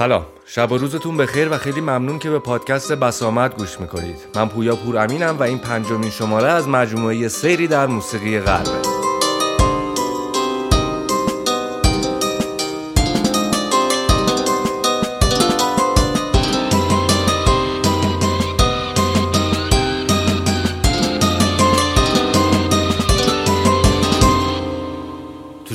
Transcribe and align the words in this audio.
سلام. 0.00 0.26
شب 0.46 0.72
و 0.72 0.78
روزتون 0.78 1.16
بخیر 1.16 1.48
و 1.52 1.58
خیلی 1.58 1.80
ممنون 1.80 2.18
که 2.18 2.30
به 2.30 2.38
پادکست 2.38 2.92
بسامد 2.92 3.54
گوش 3.54 3.80
می‌کنید. 3.80 4.16
من 4.34 4.48
پویا 4.48 4.76
پور 4.76 4.98
امینم 4.98 5.36
و 5.38 5.42
این 5.42 5.58
پنجمین 5.58 6.10
شماره 6.10 6.48
از 6.48 6.68
مجموعه 6.68 7.28
سیری 7.28 7.66
در 7.66 7.86
موسیقی 7.86 8.40
غربه 8.40 8.99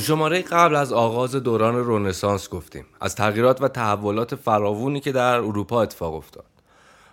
شماره 0.06 0.42
قبل 0.42 0.74
از 0.76 0.92
آغاز 0.92 1.36
دوران 1.36 1.76
رونسانس 1.76 2.48
گفتیم. 2.48 2.86
از 3.00 3.14
تغییرات 3.14 3.62
و 3.62 3.68
تحولات 3.68 4.34
فراوونی 4.34 5.00
که 5.00 5.12
در 5.12 5.34
اروپا 5.34 5.82
اتفاق 5.82 6.14
افتاد. 6.14 6.44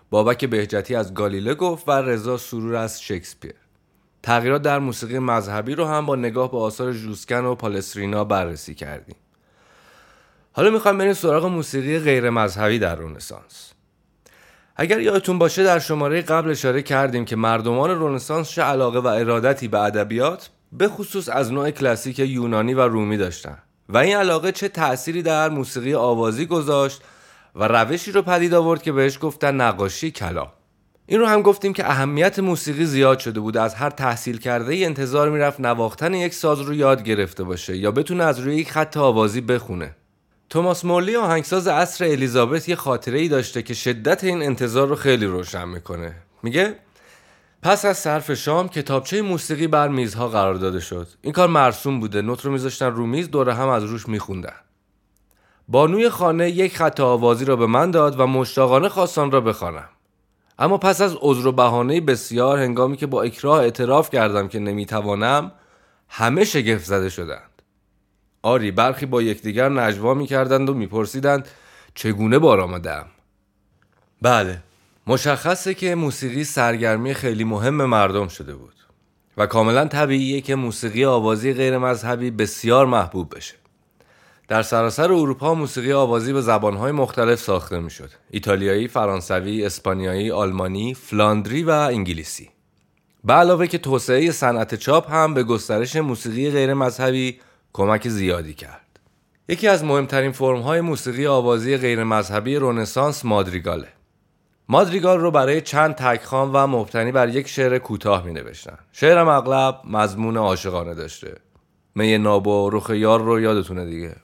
بابک 0.09 0.45
بهجتی 0.45 0.95
از 0.95 1.13
گالیله 1.13 1.53
گفت 1.53 1.89
و 1.89 1.91
رضا 1.91 2.37
سرور 2.37 2.75
از 2.75 3.01
شکسپیر. 3.01 3.53
تغییرات 4.23 4.61
در 4.61 4.79
موسیقی 4.79 5.19
مذهبی 5.19 5.75
رو 5.75 5.85
هم 5.85 6.05
با 6.05 6.15
نگاه 6.15 6.51
به 6.51 6.57
آثار 6.57 6.93
جوسکن 6.93 7.45
و 7.45 7.55
پالسترینا 7.55 8.23
بررسی 8.23 8.75
کردیم. 8.75 9.15
حالا 10.51 10.69
می‌خوایم 10.69 10.97
بریم 10.97 11.13
سراغ 11.13 11.45
موسیقی 11.45 11.99
غیر 11.99 12.29
مذهبی 12.29 12.79
در 12.79 12.95
رونسانس 12.95 13.73
اگر 14.75 14.99
یادتون 14.99 15.37
باشه 15.37 15.63
در 15.63 15.79
شماره 15.79 16.21
قبل 16.21 16.49
اشاره 16.49 16.81
کردیم 16.81 17.25
که 17.25 17.35
مردمان 17.35 17.89
رونسانس 17.89 18.49
چه 18.49 18.61
علاقه 18.61 18.99
و 18.99 19.07
ارادتی 19.07 19.67
به 19.67 19.79
ادبیات 19.79 20.49
به 20.77 20.87
خصوص 20.87 21.29
از 21.29 21.51
نوع 21.51 21.71
کلاسیک 21.71 22.19
یونانی 22.19 22.73
و 22.73 22.81
رومی 22.81 23.17
داشتن. 23.17 23.57
و 23.89 23.97
این 23.97 24.17
علاقه 24.17 24.51
چه 24.51 24.67
تأثیری 24.67 25.21
در 25.21 25.49
موسیقی 25.49 25.93
آوازی 25.93 26.45
گذاشت 26.45 27.01
و 27.55 27.67
روشی 27.67 28.11
رو 28.11 28.21
پدید 28.21 28.53
آورد 28.53 28.81
که 28.81 28.91
بهش 28.91 29.17
گفتن 29.21 29.61
نقاشی 29.61 30.11
کلا 30.11 30.47
این 31.05 31.19
رو 31.19 31.25
هم 31.25 31.41
گفتیم 31.41 31.73
که 31.73 31.89
اهمیت 31.89 32.39
موسیقی 32.39 32.85
زیاد 32.85 33.19
شده 33.19 33.39
بود. 33.39 33.57
از 33.57 33.75
هر 33.75 33.89
تحصیل 33.89 34.37
کرده 34.37 34.73
ای 34.73 34.85
انتظار 34.85 35.29
می‌رفت 35.29 35.59
نواختن 35.59 36.13
یک 36.13 36.33
ساز 36.33 36.61
رو 36.61 36.73
یاد 36.73 37.03
گرفته 37.03 37.43
باشه 37.43 37.77
یا 37.77 37.91
بتونه 37.91 38.23
از 38.23 38.39
روی 38.39 38.55
یک 38.55 38.71
خط 38.71 38.97
آوازی 38.97 39.41
بخونه. 39.41 39.95
توماس 40.49 40.85
مورلی 40.85 41.15
آهنگساز 41.15 41.67
عصر 41.67 42.05
الیزابت 42.05 42.69
یه 42.69 42.75
خاطره 42.75 43.19
ای 43.19 43.27
داشته 43.27 43.61
که 43.61 43.73
شدت 43.73 44.23
این 44.23 44.43
انتظار 44.43 44.87
رو 44.87 44.95
خیلی 44.95 45.25
روشن 45.25 45.67
می‌کنه. 45.67 46.15
میگه 46.43 46.75
پس 47.63 47.85
از 47.85 47.97
صرف 47.97 48.33
شام 48.33 48.69
کتابچه 48.69 49.21
موسیقی 49.21 49.67
بر 49.67 49.87
میزها 49.87 50.27
قرار 50.27 50.55
داده 50.55 50.79
شد. 50.79 51.07
این 51.21 51.33
کار 51.33 51.47
مرسوم 51.47 51.99
بوده. 51.99 52.21
نوت 52.21 52.45
رو 52.45 52.51
میذاشتن 52.51 52.91
رو 52.91 53.05
میز 53.05 53.31
دور 53.31 53.49
هم 53.49 53.67
از 53.67 53.83
روش 53.83 54.07
میخوندن. 54.07 54.55
بانوی 55.67 56.09
خانه 56.09 56.49
یک 56.49 56.77
خط 56.77 56.99
آوازی 56.99 57.45
را 57.45 57.55
به 57.55 57.65
من 57.65 57.91
داد 57.91 58.19
و 58.19 58.27
مشتاقانه 58.27 58.89
خواستان 58.89 59.31
را 59.31 59.41
بخوانم. 59.41 59.89
اما 60.59 60.77
پس 60.77 61.01
از 61.01 61.17
عذر 61.21 61.47
و 61.47 61.51
بهانه 61.51 62.01
بسیار 62.01 62.59
هنگامی 62.59 62.97
که 62.97 63.07
با 63.07 63.23
اکراه 63.23 63.59
اعتراف 63.59 64.09
کردم 64.09 64.47
که 64.47 64.59
نمی‌توانم 64.59 65.51
همه 66.09 66.45
شگفت 66.45 66.85
زده 66.85 67.09
شدند. 67.09 67.61
آری 68.41 68.71
برخی 68.71 69.05
با 69.05 69.21
یکدیگر 69.21 69.69
نجوا 69.69 70.13
می‌کردند 70.13 70.69
و 70.69 70.73
میپرسیدند 70.73 71.47
چگونه 71.95 72.39
بار 72.39 72.59
آمدم 72.59 73.05
بله. 74.21 74.61
مشخصه 75.07 75.73
که 75.73 75.95
موسیقی 75.95 76.43
سرگرمی 76.43 77.13
خیلی 77.13 77.43
مهم 77.43 77.85
مردم 77.85 78.27
شده 78.27 78.55
بود 78.55 78.73
و 79.37 79.45
کاملا 79.45 79.85
طبیعیه 79.85 80.41
که 80.41 80.55
موسیقی 80.55 81.05
آوازی 81.05 81.53
غیر 81.53 81.77
مذهبی 81.77 82.31
بسیار 82.31 82.85
محبوب 82.85 83.35
بشه. 83.35 83.55
در 84.47 84.61
سراسر 84.61 85.11
اروپا 85.11 85.53
موسیقی 85.53 85.93
آوازی 85.93 86.33
به 86.33 86.41
زبانهای 86.41 86.91
مختلف 86.91 87.39
ساخته 87.39 87.79
می‌شد. 87.79 88.09
ایتالیایی، 88.31 88.87
فرانسوی، 88.87 89.65
اسپانیایی، 89.65 90.31
آلمانی، 90.31 90.93
فلاندری 90.93 91.63
و 91.63 91.69
انگلیسی. 91.69 92.49
به 93.23 93.33
علاوه 93.33 93.67
که 93.67 93.77
توسعه 93.77 94.31
صنعت 94.31 94.75
چاپ 94.75 95.11
هم 95.11 95.33
به 95.33 95.43
گسترش 95.43 95.95
موسیقی 95.95 96.51
غیر 96.51 96.73
مذهبی 96.73 97.39
کمک 97.73 98.07
زیادی 98.07 98.53
کرد. 98.53 98.99
یکی 99.49 99.67
از 99.67 99.83
مهمترین 99.83 100.31
فرمهای 100.31 100.81
موسیقی 100.81 101.27
آوازی 101.27 101.77
غیر 101.77 102.03
مذهبی 102.03 102.55
رنسانس 102.55 103.25
مادریگاله. 103.25 103.87
مادریگال 104.69 105.19
رو 105.19 105.31
برای 105.31 105.61
چند 105.61 105.95
تک‌خوان 105.95 106.51
و 106.53 106.67
مبتنی 106.67 107.11
بر 107.11 107.29
یک 107.29 107.47
شعر 107.47 107.77
کوتاه 107.77 108.25
می 108.25 108.33
نوشتن 108.33 108.77
شعرم 108.91 109.27
اغلب 109.27 109.81
مضمون 109.89 110.37
عاشقانه 110.37 110.93
داشته. 110.93 111.35
می 111.95 112.17
ناب 112.17 112.52
و 112.52 112.69
رخ 112.69 112.89
یار 112.89 113.21
رو 113.21 113.39
یادتونه 113.39 113.85
دیگه. 113.85 114.15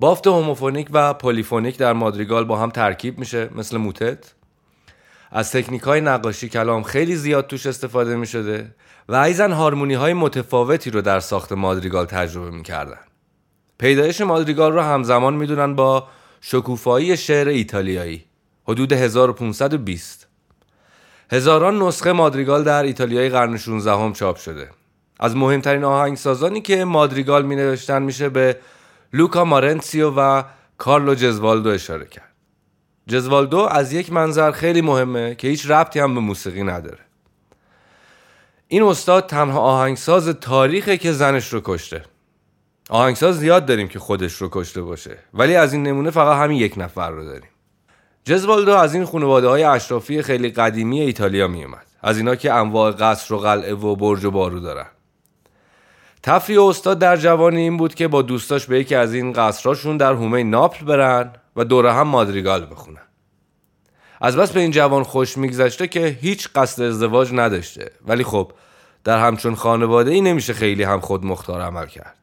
بافت 0.00 0.26
هوموفونیک 0.26 0.88
و 0.92 1.14
پلیفونیک 1.14 1.78
در 1.78 1.92
مادریگال 1.92 2.44
با 2.44 2.58
هم 2.58 2.70
ترکیب 2.70 3.18
میشه 3.18 3.50
مثل 3.54 3.76
موتت. 3.76 4.34
از 5.30 5.52
تکنیک 5.52 5.82
های 5.82 6.00
نقاشی 6.00 6.48
کلام 6.48 6.82
خیلی 6.82 7.16
زیاد 7.16 7.46
توش 7.46 7.66
استفاده 7.66 8.16
می 8.16 8.26
شده 8.26 8.74
و 9.08 9.14
ایضاً 9.14 9.52
هارمونی 9.52 9.94
های 9.94 10.12
متفاوتی 10.12 10.90
رو 10.90 11.02
در 11.02 11.20
ساخت 11.20 11.52
مادریگال 11.52 12.06
تجربه 12.06 12.50
می‌کردن. 12.50 13.00
پیدایش 13.78 14.20
مادریگال 14.20 14.72
رو 14.72 14.80
همزمان 14.80 15.34
می‌دونن 15.34 15.74
با 15.74 16.08
شکوفایی 16.40 17.16
شعر 17.16 17.48
ایتالیایی. 17.48 18.24
حدود 18.68 18.92
1520 18.92 20.28
هزاران 21.32 21.82
نسخه 21.82 22.12
مادریگال 22.12 22.64
در 22.64 22.82
ایتالیای 22.82 23.28
قرن 23.28 23.56
16 23.56 23.92
هم 23.92 24.12
چاپ 24.12 24.36
شده. 24.36 24.70
از 25.20 25.36
مهمترین 25.36 25.84
آهنگسازانی 25.84 26.60
که 26.60 26.84
مادریگال 26.84 27.44
می 27.44 27.56
نوشتن 27.56 28.02
میشه 28.02 28.28
به 28.28 28.56
لوکا 29.12 29.44
مارنسیو 29.44 30.10
و 30.10 30.42
کارلو 30.78 31.14
جزوالدو 31.14 31.70
اشاره 31.70 32.06
کرد. 32.06 32.32
جزوالدو 33.06 33.58
از 33.58 33.92
یک 33.92 34.12
منظر 34.12 34.50
خیلی 34.50 34.80
مهمه 34.80 35.34
که 35.34 35.48
هیچ 35.48 35.70
ربطی 35.70 36.00
هم 36.00 36.14
به 36.14 36.20
موسیقی 36.20 36.62
نداره. 36.62 36.98
این 38.68 38.82
استاد 38.82 39.26
تنها 39.26 39.60
آهنگساز 39.60 40.28
تاریخه 40.28 40.96
که 40.96 41.12
زنش 41.12 41.52
رو 41.52 41.60
کشته. 41.64 42.02
آهنگساز 42.90 43.38
زیاد 43.38 43.66
داریم 43.66 43.88
که 43.88 43.98
خودش 43.98 44.34
رو 44.34 44.48
کشته 44.52 44.82
باشه 44.82 45.18
ولی 45.34 45.56
از 45.56 45.72
این 45.72 45.82
نمونه 45.82 46.10
فقط 46.10 46.36
همین 46.36 46.58
یک 46.58 46.74
نفر 46.76 47.10
رو 47.10 47.24
داریم. 47.24 47.51
جزوالدو 48.24 48.76
از 48.76 48.94
این 48.94 49.04
خانواده 49.04 49.48
های 49.48 49.64
اشرافی 49.64 50.22
خیلی 50.22 50.50
قدیمی 50.50 51.00
ایتالیا 51.00 51.48
می 51.48 51.64
اومد. 51.64 51.86
از 52.02 52.16
اینا 52.16 52.34
که 52.34 52.52
انواع 52.52 52.90
قصر 52.90 53.34
و 53.34 53.38
قلعه 53.38 53.74
و 53.74 53.96
برج 53.96 54.24
و 54.24 54.30
بارو 54.30 54.60
دارن. 54.60 54.86
تفریح 56.22 56.62
استاد 56.62 56.98
در 56.98 57.16
جوانی 57.16 57.60
این 57.60 57.76
بود 57.76 57.94
که 57.94 58.08
با 58.08 58.22
دوستاش 58.22 58.66
به 58.66 58.80
یکی 58.80 58.94
از 58.94 59.14
این 59.14 59.32
قصراشون 59.32 59.96
در 59.96 60.12
هومه 60.12 60.42
ناپل 60.42 60.86
برن 60.86 61.32
و 61.56 61.64
دوره 61.64 61.92
هم 61.92 62.08
مادریگال 62.08 62.66
بخونن. 62.70 63.02
از 64.20 64.36
بس 64.36 64.52
به 64.52 64.60
این 64.60 64.70
جوان 64.70 65.02
خوش 65.02 65.38
میگذشته 65.38 65.88
که 65.88 66.06
هیچ 66.06 66.48
قصد 66.54 66.82
ازدواج 66.82 67.30
نداشته. 67.32 67.90
ولی 68.06 68.24
خب 68.24 68.52
در 69.04 69.18
همچون 69.18 69.54
خانواده 69.54 70.10
ای 70.10 70.20
نمیشه 70.20 70.52
خیلی 70.52 70.82
هم 70.82 71.00
خود 71.00 71.24
مختار 71.24 71.60
عمل 71.60 71.86
کرد. 71.86 72.21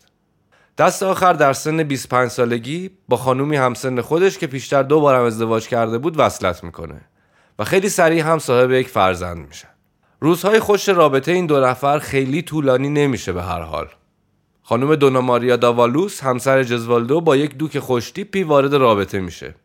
دست 0.79 1.03
آخر 1.03 1.33
در 1.33 1.53
سن 1.53 1.83
25 1.83 2.29
سالگی 2.29 2.89
با 3.07 3.17
خانومی 3.17 3.55
همسن 3.55 4.01
خودش 4.01 4.37
که 4.37 4.47
پیشتر 4.47 4.83
دو 4.83 5.01
بارم 5.01 5.23
ازدواج 5.23 5.67
کرده 5.67 5.97
بود 5.97 6.19
وصلت 6.19 6.63
می‌کنه 6.63 7.01
و 7.59 7.63
خیلی 7.63 7.89
سریع 7.89 8.23
هم 8.23 8.39
صاحب 8.39 8.71
یک 8.71 8.87
فرزند 8.87 9.47
میشه. 9.47 9.67
روزهای 10.19 10.59
خوش 10.59 10.89
رابطه 10.89 11.31
این 11.31 11.45
دو 11.45 11.59
نفر 11.59 11.99
خیلی 11.99 12.41
طولانی 12.41 12.89
نمیشه 12.89 13.33
به 13.33 13.43
هر 13.43 13.61
حال. 13.61 13.87
خانم 14.63 14.95
دونا 14.95 15.21
ماریا 15.21 15.55
داوالوس 15.55 16.23
همسر 16.23 16.63
جزوالدو 16.63 17.21
با 17.21 17.35
یک 17.35 17.57
دوک 17.57 17.79
خوشتیپی 17.79 18.43
وارد 18.43 18.73
رابطه 18.73 19.19
میشه. 19.19 19.55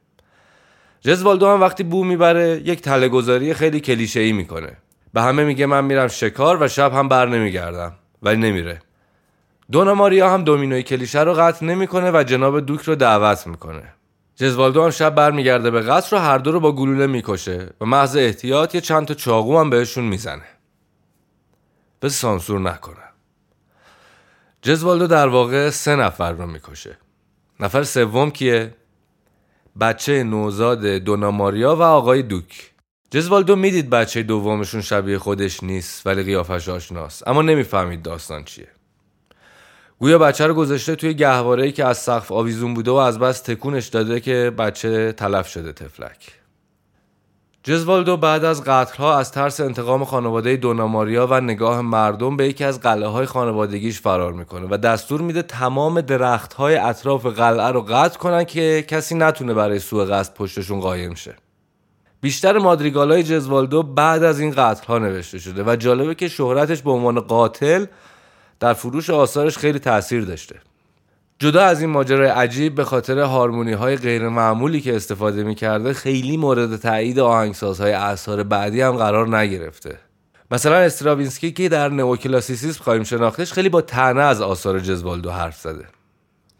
جزوالدو 1.00 1.48
هم 1.48 1.60
وقتی 1.60 1.82
بو 1.82 2.04
می‌بره 2.04 2.62
یک 2.64 2.80
تله 2.80 3.52
خیلی 3.52 3.80
کلیشه 3.80 4.20
ای 4.20 4.32
می‌کنه. 4.32 4.76
به 5.12 5.22
همه 5.22 5.44
میگه 5.44 5.66
من 5.66 5.84
میرم 5.84 6.08
شکار 6.08 6.62
و 6.62 6.68
شب 6.68 6.92
هم 6.92 7.08
بر 7.08 7.26
نمیگردم 7.26 7.92
ولی 8.22 8.36
نمیره. 8.36 8.80
دونا 9.72 9.94
ماریا 9.94 10.30
هم 10.30 10.44
دومینوی 10.44 10.82
کلیشه 10.82 11.20
رو 11.20 11.34
قطع 11.34 11.66
نمی‌کنه 11.66 12.10
و 12.10 12.22
جناب 12.22 12.60
دوک 12.60 12.80
رو 12.80 12.94
دعوت 12.94 13.46
می‌کنه. 13.46 13.94
جزوالدو 14.36 14.84
هم 14.84 14.90
شب 14.90 15.14
برمیگرده 15.14 15.70
به 15.70 15.80
قصر 15.80 16.16
و 16.16 16.18
هر 16.18 16.38
دو 16.38 16.52
رو 16.52 16.60
با 16.60 16.72
گلوله 16.72 17.06
می‌کشه. 17.06 17.70
و 17.80 17.84
محض 17.84 18.16
احتیاط 18.16 18.74
یه 18.74 18.80
چند 18.80 19.06
تا 19.06 19.14
چاقو 19.14 19.58
هم 19.58 19.70
بهشون 19.70 20.04
می‌زنه. 20.04 20.44
به 22.00 22.08
سانسور 22.08 22.60
نکنه. 22.60 23.04
جزوالدو 24.62 25.06
در 25.06 25.28
واقع 25.28 25.70
سه 25.70 25.96
نفر 25.96 26.32
رو 26.32 26.46
می‌کشه. 26.46 26.98
نفر 27.60 27.82
سوم 27.82 28.30
کیه؟ 28.30 28.74
بچه 29.80 30.22
نوزاد 30.22 30.86
دونا 30.86 31.30
ماریا 31.30 31.76
و 31.76 31.82
آقای 31.82 32.22
دوک. 32.22 32.70
جزوالدو 33.10 33.56
می‌دید 33.56 33.90
بچه 33.90 34.22
دومشون 34.22 34.80
شبیه 34.80 35.18
خودش 35.18 35.62
نیست 35.62 36.06
ولی 36.06 36.22
قیافش 36.22 36.68
آشناست. 36.68 37.28
اما 37.28 37.42
نمی‌فهمید 37.42 38.02
داستان 38.02 38.44
چیه. 38.44 38.68
گویا 40.04 40.18
بچه 40.18 40.46
رو 40.46 40.54
گذاشته 40.54 40.96
توی 40.96 41.14
گهواره‌ای 41.14 41.72
که 41.72 41.84
از 41.84 41.98
سقف 41.98 42.32
آویزون 42.32 42.74
بوده 42.74 42.90
و 42.90 42.94
از 42.94 43.18
بس 43.18 43.40
تکونش 43.40 43.86
داده 43.86 44.20
که 44.20 44.52
بچه 44.58 45.12
تلف 45.12 45.48
شده 45.48 45.72
تفلک. 45.72 46.32
جزوالدو 47.62 48.16
بعد 48.16 48.44
از 48.44 48.64
قتلها 48.64 49.18
از 49.18 49.32
ترس 49.32 49.60
انتقام 49.60 50.04
خانواده 50.04 50.56
دوناماریا 50.56 51.26
و 51.30 51.40
نگاه 51.40 51.80
مردم 51.80 52.36
به 52.36 52.48
یکی 52.48 52.64
از 52.64 52.80
قلعه 52.80 53.08
های 53.08 53.26
خانوادگیش 53.26 54.00
فرار 54.00 54.32
می‌کنه 54.32 54.66
و 54.70 54.76
دستور 54.76 55.20
میده 55.20 55.42
تمام 55.42 56.00
درخت 56.00 56.52
های 56.52 56.76
اطراف 56.76 57.26
قلعه 57.26 57.68
رو 57.68 57.82
قطع 57.82 58.18
کنن 58.18 58.44
که 58.44 58.84
کسی 58.88 59.14
نتونه 59.14 59.54
برای 59.54 59.78
سوء 59.78 60.04
قصد 60.04 60.34
پشتشون 60.34 60.80
قایم 60.80 61.14
شه. 61.14 61.36
بیشتر 62.20 62.58
مادریگال 62.58 63.12
های 63.12 63.22
جزوالدو 63.22 63.82
بعد 63.82 64.22
از 64.22 64.40
این 64.40 64.50
قتل 64.50 64.86
ها 64.86 64.98
نوشته 64.98 65.38
شده 65.38 65.64
و 65.66 65.76
جالبه 65.76 66.14
که 66.14 66.28
شهرتش 66.28 66.82
به 66.82 66.90
عنوان 66.90 67.20
قاتل 67.20 67.86
در 68.60 68.72
فروش 68.72 69.10
آثارش 69.10 69.58
خیلی 69.58 69.78
تاثیر 69.78 70.24
داشته. 70.24 70.60
جدا 71.38 71.64
از 71.64 71.80
این 71.80 71.90
ماجرای 71.90 72.28
عجیب 72.28 72.74
به 72.74 72.84
خاطر 72.84 73.18
هارمونی 73.18 73.72
های 73.72 73.96
غیر 73.96 74.28
معمولی 74.28 74.80
که 74.80 74.96
استفاده 74.96 75.44
می‌کرده 75.44 75.92
خیلی 75.92 76.36
مورد 76.36 76.76
تایید 76.76 77.18
آهنگسازهای 77.18 77.92
اعصار 77.92 78.42
بعدی 78.42 78.80
هم 78.80 78.96
قرار 78.96 79.36
نگرفته. 79.38 79.98
مثلا 80.50 80.76
استراوینسکی 80.76 81.52
که 81.52 81.68
در 81.68 81.88
نئوکلاسیسیسم 81.88 82.84
خواهیم 82.84 83.04
شناختش 83.04 83.52
خیلی 83.52 83.68
با 83.68 83.80
طعنه 83.80 84.22
از 84.22 84.40
آثار 84.40 84.80
جزوالدو 84.80 85.30
حرف 85.30 85.60
زده. 85.60 85.84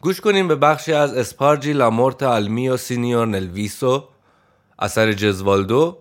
گوش 0.01 0.21
کنیم 0.21 0.49
به 0.49 0.57
بخشی 0.57 0.93
از 0.93 1.15
Sparge 1.15 1.73
la 1.73 1.87
morte 1.87 2.23
al 2.23 2.44
mio 2.44 2.77
signor 2.77 3.27
nel 3.27 3.56
viso. 3.56 4.05
اثر 4.79 5.13
جزوالدو 5.13 5.99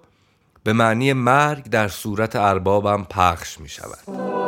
به 0.63 0.73
معنی 0.73 1.13
مرگ 1.13 1.63
در 1.69 1.87
صورت 1.87 2.35
اربابم 2.35 3.03
پخش 3.03 3.59
می 3.59 3.69
شود. 3.69 4.42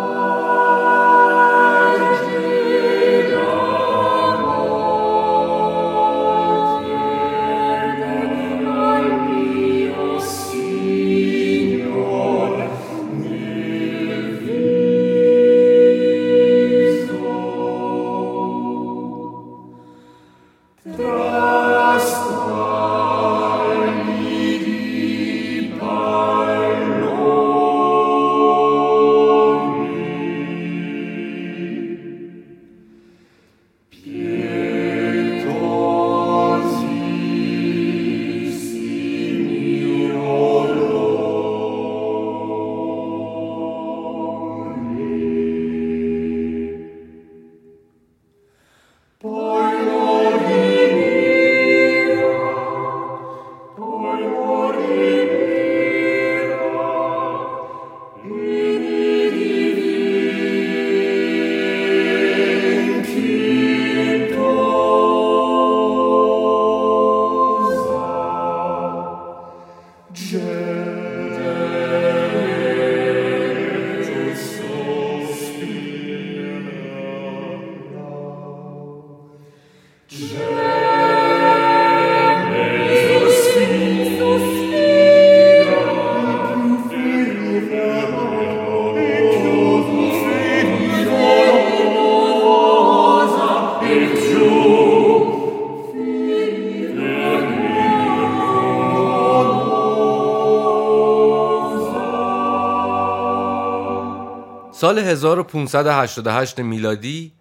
1588 105.06 106.60
میلادی 106.60 107.32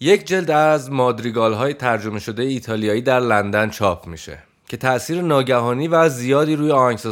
یک 0.00 0.26
جلد 0.26 0.50
از 0.50 0.90
مادریگال 0.90 1.52
های 1.52 1.74
ترجمه 1.74 2.18
شده 2.18 2.42
ایتالیایی 2.42 3.02
در 3.02 3.20
لندن 3.20 3.70
چاپ 3.70 4.06
میشه 4.06 4.38
که 4.68 4.76
تاثیر 4.76 5.22
ناگهانی 5.22 5.88
و 5.88 6.08
زیادی 6.08 6.56
روی 6.56 6.70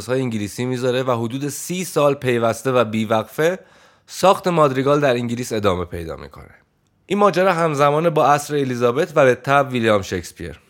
های 0.09 0.21
انگلیسی 0.21 0.65
می‌ذاره 0.65 1.03
و 1.03 1.11
حدود 1.25 1.49
سی 1.49 1.85
سال 1.85 2.15
پیوسته 2.15 2.73
و 2.73 2.85
بیوقفه 2.85 3.59
ساخت 4.07 4.49
مادریگال 4.49 5.01
در 5.01 5.15
انگلیس 5.15 5.53
ادامه 5.53 5.85
پیدا 5.85 6.17
می‌کنه. 6.17 6.55
این 7.07 7.19
ماجرا 7.19 7.53
همزمان 7.53 8.11
با 8.11 8.27
عصر 8.27 8.55
الیزابت 8.55 9.13
و 9.17 9.25
به 9.25 9.35
تب 9.35 9.69
ویلیام 9.71 10.03
شکسپیر. 10.03 10.61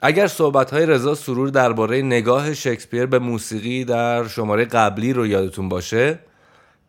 اگر 0.00 0.26
صحبت 0.26 0.70
های 0.70 0.86
رضا 0.86 1.14
سرور 1.14 1.48
درباره 1.48 2.02
نگاه 2.02 2.54
شکسپیر 2.54 3.06
به 3.06 3.18
موسیقی 3.18 3.84
در 3.84 4.28
شماره 4.28 4.64
قبلی 4.64 5.12
رو 5.12 5.26
یادتون 5.26 5.68
باشه 5.68 6.18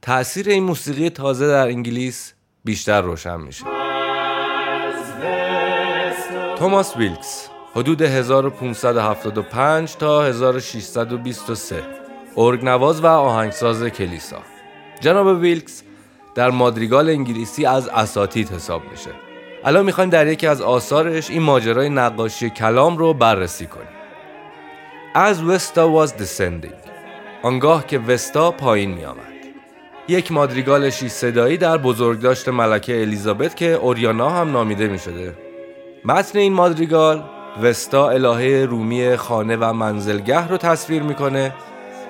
تأثیر 0.01 0.50
این 0.50 0.63
موسیقی 0.63 1.10
تازه 1.10 1.48
در 1.48 1.68
انگلیس 1.68 2.34
بیشتر 2.63 3.01
روشن 3.01 3.40
میشه. 3.40 3.66
توماس 6.57 6.98
ویلکس 6.98 7.50
حدود 7.75 8.01
1575 8.01 9.96
تا 9.96 10.25
1623 10.25 11.84
ارگنواز 12.38 13.01
و 13.01 13.06
آهنگساز 13.06 13.84
کلیسا. 13.84 14.42
جناب 15.00 15.28
ویلکس 15.28 15.84
در 16.36 16.50
مادریگال 16.50 17.10
انگلیسی 17.10 17.66
از 17.66 17.88
اساتید 17.88 18.50
حساب 18.50 18.81
میشه. 18.92 19.12
الان 19.63 19.86
می‌خوایم 19.86 20.10
در 20.10 20.28
یکی 20.28 20.48
از 20.48 20.62
آثارش 20.62 21.30
این 21.30 21.42
ماجرای 21.42 21.90
نقاشی 21.90 22.50
کلام 22.50 22.98
رو 22.98 23.13
بررسی 23.13 23.68
کنیم. 23.68 23.88
As 25.16 25.38
Vesta 25.38 25.81
was 25.96 26.12
descending 26.22 26.90
آنگاه 27.44 27.88
که 27.88 28.00
وستا 28.00 28.51
پایین 28.51 28.92
میآمد. 28.92 29.29
یک 30.10 30.32
مادریگال 30.32 30.90
شیش 30.90 31.12
صدایی 31.12 31.58
در 31.58 31.78
بزرگداشت 31.78 32.50
ملکه 32.50 33.02
الیزابت 33.02 33.56
که 33.56 33.66
اوریانا 33.66 34.30
هم 34.30 34.52
نامیده 34.52 34.88
می 34.88 35.00
شده. 35.00 35.34
متن 36.06 36.40
این 36.40 36.54
مادریگال 36.54 37.24
وستا 37.62 38.10
الهه 38.10 38.66
رومی 38.70 39.16
خانه 39.16 39.56
و 39.56 39.74
منزلگه 39.74 40.48
رو 40.48 40.58
تصویر 40.58 41.04
می‌کنه 41.04 41.54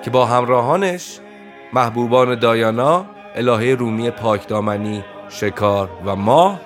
که 0.02 0.10
با 0.10 0.26
همراهانش 0.26 1.18
محبوبان 1.72 2.34
دایانا 2.38 3.06
الهه 3.34 3.76
رومی 3.78 4.10
پاکدامنی 4.10 5.04
شکار 5.28 5.88
و 6.04 6.16
ماه 6.16 6.60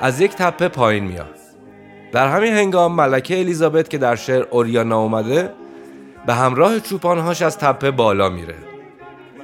از 0.00 0.20
یک 0.20 0.30
تپه 0.30 0.68
پایین 0.68 1.04
میاد 1.04 1.34
در 2.12 2.28
همین 2.28 2.52
هنگام 2.52 2.94
ملکه 2.94 3.38
الیزابت 3.38 3.90
که 3.90 3.98
در 3.98 4.16
شعر 4.16 4.44
اوریانا 4.50 4.98
اومده 4.98 5.52
به 6.26 6.34
همراه 6.34 6.80
چوپانهاش 6.80 7.42
از 7.42 7.58
تپه 7.58 7.90
بالا 7.90 8.28
میره 8.28 8.67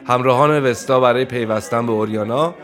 همراهان 0.07 0.65
وستا 0.65 1.01
برای 1.01 1.25
پیوستن 1.25 1.87
به 1.87 1.93
اوریانا 1.93 2.55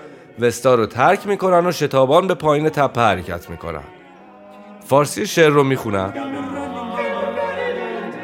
وستا 0.40 0.74
رو 0.74 0.86
ترک 0.86 1.26
می‌کنن 1.26 1.66
و 1.66 1.72
شتابان 1.72 2.26
به 2.26 2.34
پایین 2.34 2.68
تپه 2.68 3.00
حرکت 3.00 3.50
می‌کنن. 3.50 3.84
فارسی 4.86 5.26
شعر 5.26 5.50
رو 5.50 5.64
می‌خونن. 5.64 6.12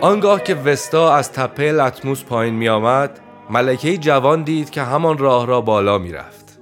آنگاه 0.01 0.43
که 0.43 0.55
وستا 0.55 1.15
از 1.15 1.33
تپه 1.33 1.73
لطموس 1.73 2.25
پایین 2.25 2.55
میآمد 2.55 3.21
ملکه 3.51 3.97
جوان 3.97 4.43
دید 4.43 4.71
که 4.71 4.83
همان 4.83 5.19
راه 5.19 5.47
را 5.47 5.61
بالا 5.61 5.99
می‌رفت. 5.99 6.59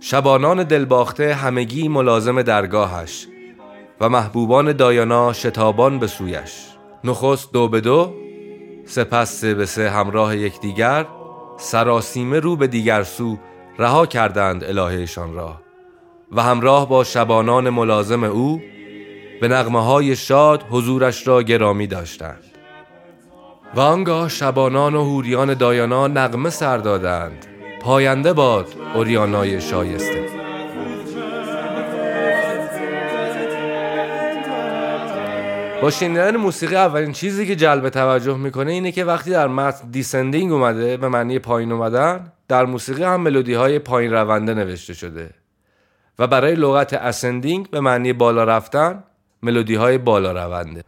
شبانان 0.00 0.62
دلباخته 0.62 1.34
همگی 1.34 1.88
ملازم 1.88 2.42
درگاهش 2.42 3.26
و 4.00 4.08
محبوبان 4.08 4.72
دایانا 4.72 5.32
شتابان 5.32 5.98
به 5.98 6.06
سویش. 6.06 6.66
نخست 7.04 7.52
دو 7.52 7.68
به 7.68 7.80
دو 7.80 8.23
سپس 8.86 9.40
سه 9.40 9.54
به 9.54 9.66
سه 9.66 9.90
همراه 9.90 10.36
یکدیگر 10.36 11.06
سراسیمه 11.56 12.40
رو 12.40 12.56
به 12.56 12.66
دیگر 12.66 13.02
سو 13.02 13.38
رها 13.78 14.06
کردند 14.06 14.64
الههشان 14.64 15.34
را 15.34 15.60
و 16.32 16.42
همراه 16.42 16.88
با 16.88 17.04
شبانان 17.04 17.70
ملازم 17.70 18.24
او 18.24 18.62
به 19.40 19.48
نغمه 19.48 19.84
های 19.84 20.16
شاد 20.16 20.64
حضورش 20.70 21.28
را 21.28 21.42
گرامی 21.42 21.86
داشتند. 21.86 22.44
و 23.74 23.80
آنگاه 23.80 24.28
شبانان 24.28 24.94
و 24.94 25.04
هوریان 25.04 25.54
دایانا 25.54 26.06
نغمه 26.06 26.50
سر 26.50 26.78
دادند. 26.78 27.46
پاینده 27.80 28.32
باد 28.32 28.68
اوریانای 28.94 29.60
شایسته. 29.60 30.33
با 35.84 35.90
شنیدن 35.90 36.36
موسیقی 36.36 36.76
اولین 36.76 37.12
چیزی 37.12 37.46
که 37.46 37.56
جلب 37.56 37.88
توجه 37.88 38.36
می‌کنه 38.36 38.72
اینه 38.72 38.92
که 38.92 39.04
وقتی 39.04 39.30
در 39.30 39.48
متن 39.48 39.90
descending 39.90 40.52
اومده 40.52 40.96
به 40.96 41.08
معنی 41.08 41.38
پایین 41.38 41.72
اومدن 41.72 42.32
در 42.48 42.64
موسیقی 42.64 43.02
هم 43.02 43.20
ملودی 43.20 43.54
های 43.54 43.78
پایین 43.78 44.12
رونده 44.12 44.54
نوشته 44.54 44.94
شده. 44.94 45.30
و 46.18 46.26
برای 46.26 46.54
لغت 46.54 46.92
ascending 46.92 47.70
به 47.70 47.80
معنی 47.80 48.12
بالا 48.12 48.44
رفتن 48.44 49.04
ملودی 49.42 49.74
های 49.74 49.98
بالا 49.98 50.32
رونده. 50.32 50.84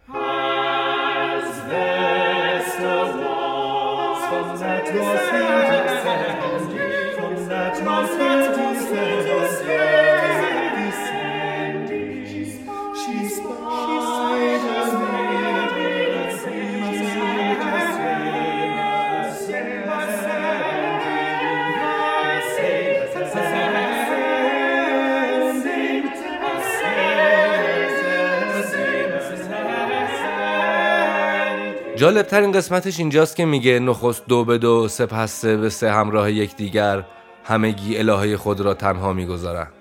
جالب 31.96 32.26
ترین 32.26 32.52
قسمتش 32.52 32.98
اینجاست 32.98 33.36
که 33.36 33.44
میگه 33.44 33.78
نخست 33.78 34.26
دو 34.26 34.44
به 34.44 34.58
دو 34.58 34.88
سپس 34.88 35.32
سه 35.32 35.56
به 35.56 35.70
سه 35.70 35.92
همراه 35.92 36.32
یکدیگر 36.32 37.04
همگی 37.44 37.98
الهه 37.98 38.36
خود 38.36 38.60
را 38.60 38.74
تنها 38.74 39.12
می‌گذارند. 39.12 39.72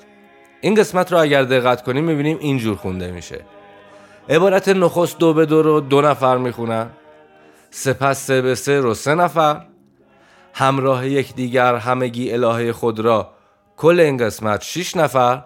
این 0.62 0.76
قسمت 0.76 1.12
رو 1.12 1.20
اگر 1.20 1.44
دقت 1.44 1.84
کنیم 1.84 2.04
می‌بینیم 2.04 2.38
اینجور 2.42 2.76
خونده 2.76 3.12
میشه. 3.12 3.46
عبارت 4.30 4.70
نخست 4.70 5.18
دو 5.18 5.34
به 5.34 5.46
دو 5.46 5.62
رو 5.62 5.80
دو 5.80 6.02
نفر 6.02 6.38
می‌خونن. 6.38 6.88
سپس 7.70 8.26
سه 8.26 8.42
به 8.42 8.56
سه 8.56 8.80
رو 8.80 8.94
سه 8.94 9.16
نفر. 9.16 9.62
همراه 10.54 11.08
یکدیگر 11.08 11.76
همگی 11.76 12.34
الهه 12.34 12.72
خود 12.72 13.00
را 13.00 13.32
کل 13.78 14.00
این 14.00 14.18
قسمت 14.18 14.62
شش 14.62 14.96
نفر. 14.96 15.44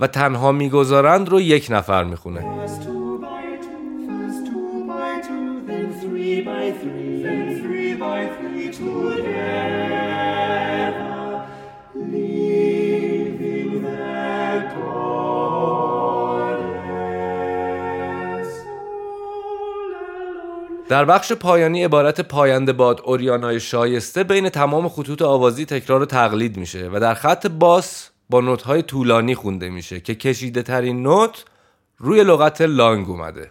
و 0.00 0.06
تنها 0.06 0.52
می‌گذارند 0.52 1.28
رو 1.28 1.40
یک 1.40 1.66
نفر 1.70 2.04
می‌خونه. 2.04 2.66
در 20.88 21.04
بخش 21.04 21.32
پایانی 21.32 21.84
عبارت 21.84 22.20
پاینده 22.20 22.72
باد 22.72 23.00
اوریانای 23.04 23.60
شایسته 23.60 24.24
بین 24.24 24.48
تمام 24.48 24.88
خطوط 24.88 25.22
آوازی 25.22 25.64
تکرار 25.64 26.02
و 26.02 26.06
تقلید 26.06 26.56
میشه 26.56 26.90
و 26.92 27.00
در 27.00 27.14
خط 27.14 27.46
باس 27.46 28.10
با 28.30 28.40
نوت 28.40 28.62
های 28.62 28.82
طولانی 28.82 29.34
خونده 29.34 29.70
میشه 29.70 30.00
که 30.00 30.14
کشیده 30.14 30.62
ترین 30.62 31.02
نوت 31.02 31.44
روی 31.98 32.24
لغت 32.24 32.60
لانگ 32.60 33.10
اومده. 33.10 33.50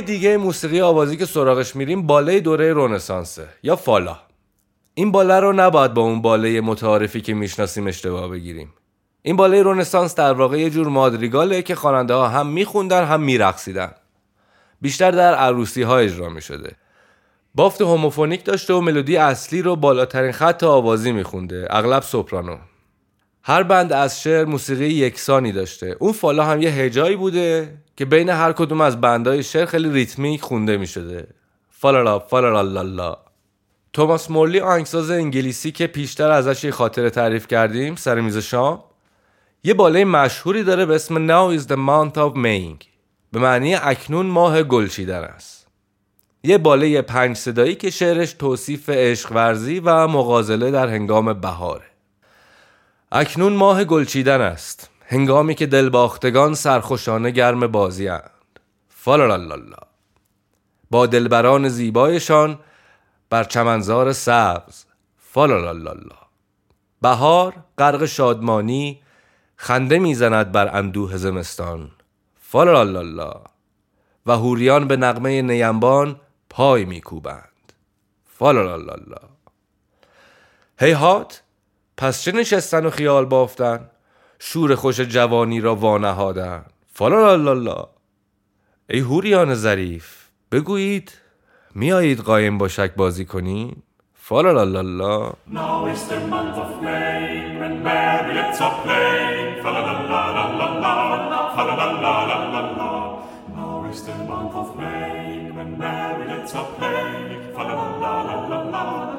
دیگه 0.00 0.36
موسیقی 0.36 0.80
آوازی 0.80 1.16
که 1.16 1.26
سراغش 1.26 1.76
میریم 1.76 2.06
باله 2.06 2.40
دوره 2.40 2.72
رونسانسه 2.72 3.48
یا 3.62 3.76
فالا. 3.76 4.16
این 4.94 5.12
باله 5.12 5.40
رو 5.40 5.52
نباید 5.52 5.94
با 5.94 6.02
اون 6.02 6.22
باله 6.22 6.60
متعارفی 6.60 7.20
که 7.20 7.34
می‌شناسیم 7.34 7.86
اشتباه 7.86 8.28
بگیریم. 8.28 8.72
این 9.22 9.36
باله 9.36 9.62
رونسانس 9.62 10.14
در 10.14 10.32
واقع 10.32 10.58
یه 10.58 10.70
جور 10.70 10.88
مادریگاله 10.88 11.62
که 11.62 11.74
خواننده 11.74 12.14
ها 12.14 12.28
هم 12.28 12.46
میخوندن 12.46 13.04
هم 13.04 13.20
میرقصیدن. 13.20 13.90
بیشتر 14.80 15.10
در 15.10 15.34
عروسی 15.34 15.82
ها 15.82 15.98
اجرا 15.98 16.28
می‌شده. 16.28 16.76
بافت 17.54 17.80
هوموفونیک 17.80 18.44
داشته 18.44 18.74
و 18.74 18.80
ملودی 18.80 19.16
اصلی 19.16 19.62
رو 19.62 19.76
بالاترین 19.76 20.32
خط 20.32 20.64
آوازی 20.64 21.12
میخونده 21.12 21.66
اغلب 21.70 22.02
سوپرانو. 22.02 22.56
هر 23.46 23.62
بند 23.62 23.92
از 23.92 24.22
شعر 24.22 24.44
موسیقی 24.44 24.86
یکسانی 24.86 25.52
داشته. 25.52 25.96
اون 25.98 26.12
فالا 26.12 26.44
هم 26.44 26.62
یه 26.62 26.70
هجایی 26.70 27.16
بوده 27.16 27.78
که 27.96 28.04
بین 28.04 28.28
هر 28.28 28.52
کدوم 28.52 28.80
از 28.80 29.00
بندهای 29.00 29.42
شعر 29.42 29.66
خیلی 29.66 29.90
ریتمیک 29.90 30.40
خونده 30.40 30.76
می 30.76 30.86
شده 30.86 31.26
فالالا 31.70 32.18
فالالا 32.18 33.16
توماس 33.92 34.30
مورلی 34.30 34.60
آهنگساز 34.60 35.10
انگلیسی 35.10 35.72
که 35.72 35.86
پیشتر 35.86 36.30
ازش 36.30 36.64
یه 36.64 36.70
خاطره 36.70 37.10
تعریف 37.10 37.46
کردیم 37.46 37.96
سر 37.96 38.20
میز 38.20 38.38
شام 38.38 38.84
یه 39.64 39.74
باله 39.74 40.04
مشهوری 40.04 40.64
داره 40.64 40.86
به 40.86 40.94
اسم 40.94 41.26
Now 41.26 41.58
is 41.58 41.64
the 41.64 41.76
month 41.76 42.16
of 42.16 42.36
May 42.36 42.86
به 43.32 43.40
معنی 43.40 43.74
اکنون 43.74 44.26
ماه 44.26 44.62
گلچیدن 44.62 45.24
است. 45.24 45.66
یه 46.42 46.58
باله 46.58 47.02
پنج 47.02 47.36
صدایی 47.36 47.74
که 47.74 47.90
شعرش 47.90 48.32
توصیف 48.32 48.90
عشق 48.90 49.32
ورزی 49.32 49.80
و 49.80 50.06
مغازله 50.06 50.70
در 50.70 50.88
هنگام 50.88 51.32
بهاره. 51.32 51.93
اکنون 53.16 53.52
ماه 53.52 53.84
گلچیدن 53.84 54.40
است. 54.40 54.90
هنگامی 55.06 55.54
که 55.54 55.66
دلباختگان 55.66 56.54
سرخوشانه 56.54 57.30
گرم 57.30 57.66
بازی 57.66 58.08
اند 58.08 58.60
فالالاللا 58.88 59.76
با 60.90 61.06
دلبران 61.06 61.68
زیبایشان 61.68 62.58
بر 63.30 63.44
چمنزار 63.44 64.12
سبز. 64.12 64.84
فالالاللا 65.18 66.16
بهار 67.02 67.54
غرق 67.78 68.04
شادمانی 68.04 69.02
خنده 69.56 69.98
می‌زند 69.98 70.52
بر 70.52 70.76
اندوه 70.76 71.16
زمستان. 71.16 71.90
فالالاللا 72.40 73.34
و 74.26 74.32
هوریان 74.32 74.88
به 74.88 74.96
نغمه 74.96 75.42
نیمبان 75.42 76.20
پای 76.50 76.84
میکوبند. 76.84 77.72
فالالاللا 78.38 79.28
هیهات 80.78 81.43
پس 81.96 82.22
چه 82.22 82.32
نشستن 82.32 82.86
و 82.86 82.90
خیال 82.90 83.24
بافتن؟ 83.24 83.90
شور 84.38 84.74
خوش 84.74 85.00
جوانی 85.00 85.60
را 85.60 85.74
وانهادن. 85.74 86.64
فالا 86.92 87.88
ای 88.90 88.98
هوریان 88.98 89.54
ظریف 89.54 90.28
بگویید 90.52 91.12
میایید 91.74 92.20
قایم 92.20 92.58
با 92.58 92.68
شک 92.68 92.94
بازی 92.94 93.24
کنی 93.24 93.76
فالا 94.14 94.64
لالا 94.64 95.32
Oh, 107.56 107.70
my 108.50 108.70
God. 108.72 109.13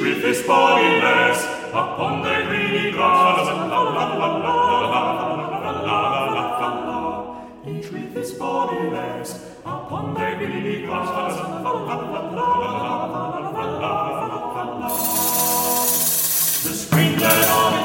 with 0.00 0.22
his 0.22 0.42
body 0.42 1.00
lays 1.00 1.44
upon 1.70 2.22
the 2.22 2.34
greeny 2.46 2.90
grass. 2.92 3.46
La 3.46 3.82
la 3.82 4.14
la 4.14 4.36
la 4.36 4.52
la 4.52 5.02
la 5.02 5.82
la 5.86 6.00
la 6.34 6.68
la 6.86 7.36
Each 7.66 7.90
with 7.90 8.14
his 8.14 8.32
body 8.32 8.90
lays 8.90 9.30
upon 9.64 10.14
the 10.14 10.36
greeny 10.38 10.86
grass. 10.86 11.10
La 11.10 11.58
la 11.62 11.72
la 11.72 12.20
la 12.36 12.48
la 12.48 12.78
la 13.06 13.24
la 13.24 13.64
la 13.64 14.64
la. 14.80 14.88
The 16.62 16.74
spring 16.74 17.18
led 17.18 17.44
on. 17.48 17.77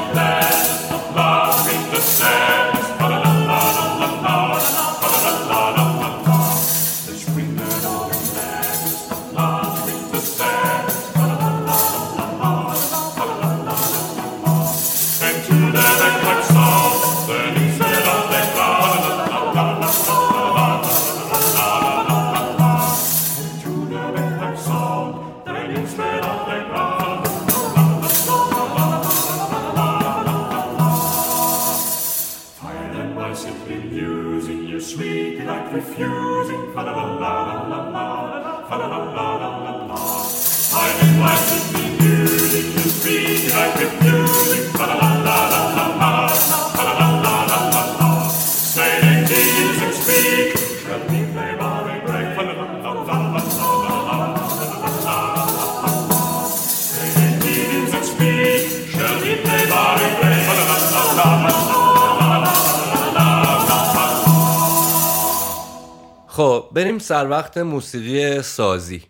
سر 67.04 67.28
وقت 67.28 67.58
موسیقی 67.58 68.42
سازی. 68.42 69.02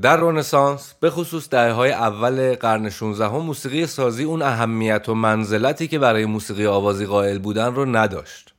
در 0.00 0.16
رونسانس 0.16 0.94
به 1.00 1.10
خصوص 1.10 1.48
دهه 1.50 1.72
های 1.72 1.92
اول 1.92 2.54
قرن 2.54 2.90
16 2.90 3.24
هم 3.24 3.36
موسیقی 3.36 3.86
سازی 3.86 4.24
اون 4.24 4.42
اهمیت 4.42 5.08
و 5.08 5.14
منزلتی 5.14 5.88
که 5.88 5.98
برای 5.98 6.24
موسیقی 6.24 6.66
آوازی 6.66 7.06
قائل 7.06 7.38
بودن 7.38 7.74
رو 7.74 7.84
نداشت. 7.84 8.54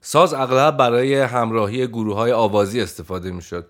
ساز 0.00 0.34
اغلب 0.34 0.76
برای 0.76 1.20
همراهی 1.20 1.86
گروه 1.86 2.16
های 2.16 2.32
آوازی 2.32 2.80
استفاده 2.80 3.30
می 3.30 3.42
شد 3.42 3.66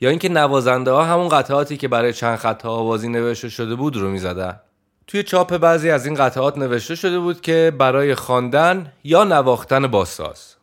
یا 0.00 0.10
اینکه 0.10 0.28
نوازنده 0.28 0.90
ها 0.90 1.04
همون 1.04 1.28
قطعاتی 1.28 1.76
که 1.76 1.88
برای 1.88 2.12
چند 2.12 2.38
خط 2.38 2.66
آوازی 2.66 3.08
نوشته 3.08 3.48
شده 3.48 3.74
بود 3.74 3.96
رو 3.96 4.10
می 4.10 4.18
زدن. 4.18 4.60
توی 5.06 5.22
چاپ 5.22 5.56
بعضی 5.56 5.90
از 5.90 6.06
این 6.06 6.14
قطعات 6.14 6.58
نوشته 6.58 6.94
شده 6.94 7.18
بود 7.18 7.40
که 7.40 7.72
برای 7.78 8.14
خواندن 8.14 8.92
یا 9.04 9.24
نواختن 9.24 9.86
با 9.86 10.04
ساز. 10.04 10.61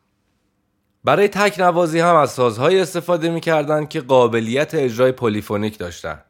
برای 1.04 1.28
تک 1.28 1.60
نوازی 1.60 2.00
هم 2.00 2.16
از 2.16 2.32
سازهایی 2.32 2.80
استفاده 2.80 3.30
می‌کردند 3.30 3.90
که 3.90 4.02
قابلیت 4.02 4.74
اجرای 4.74 5.12
پلیفونیک 5.12 5.78
داشتند. 5.78 6.24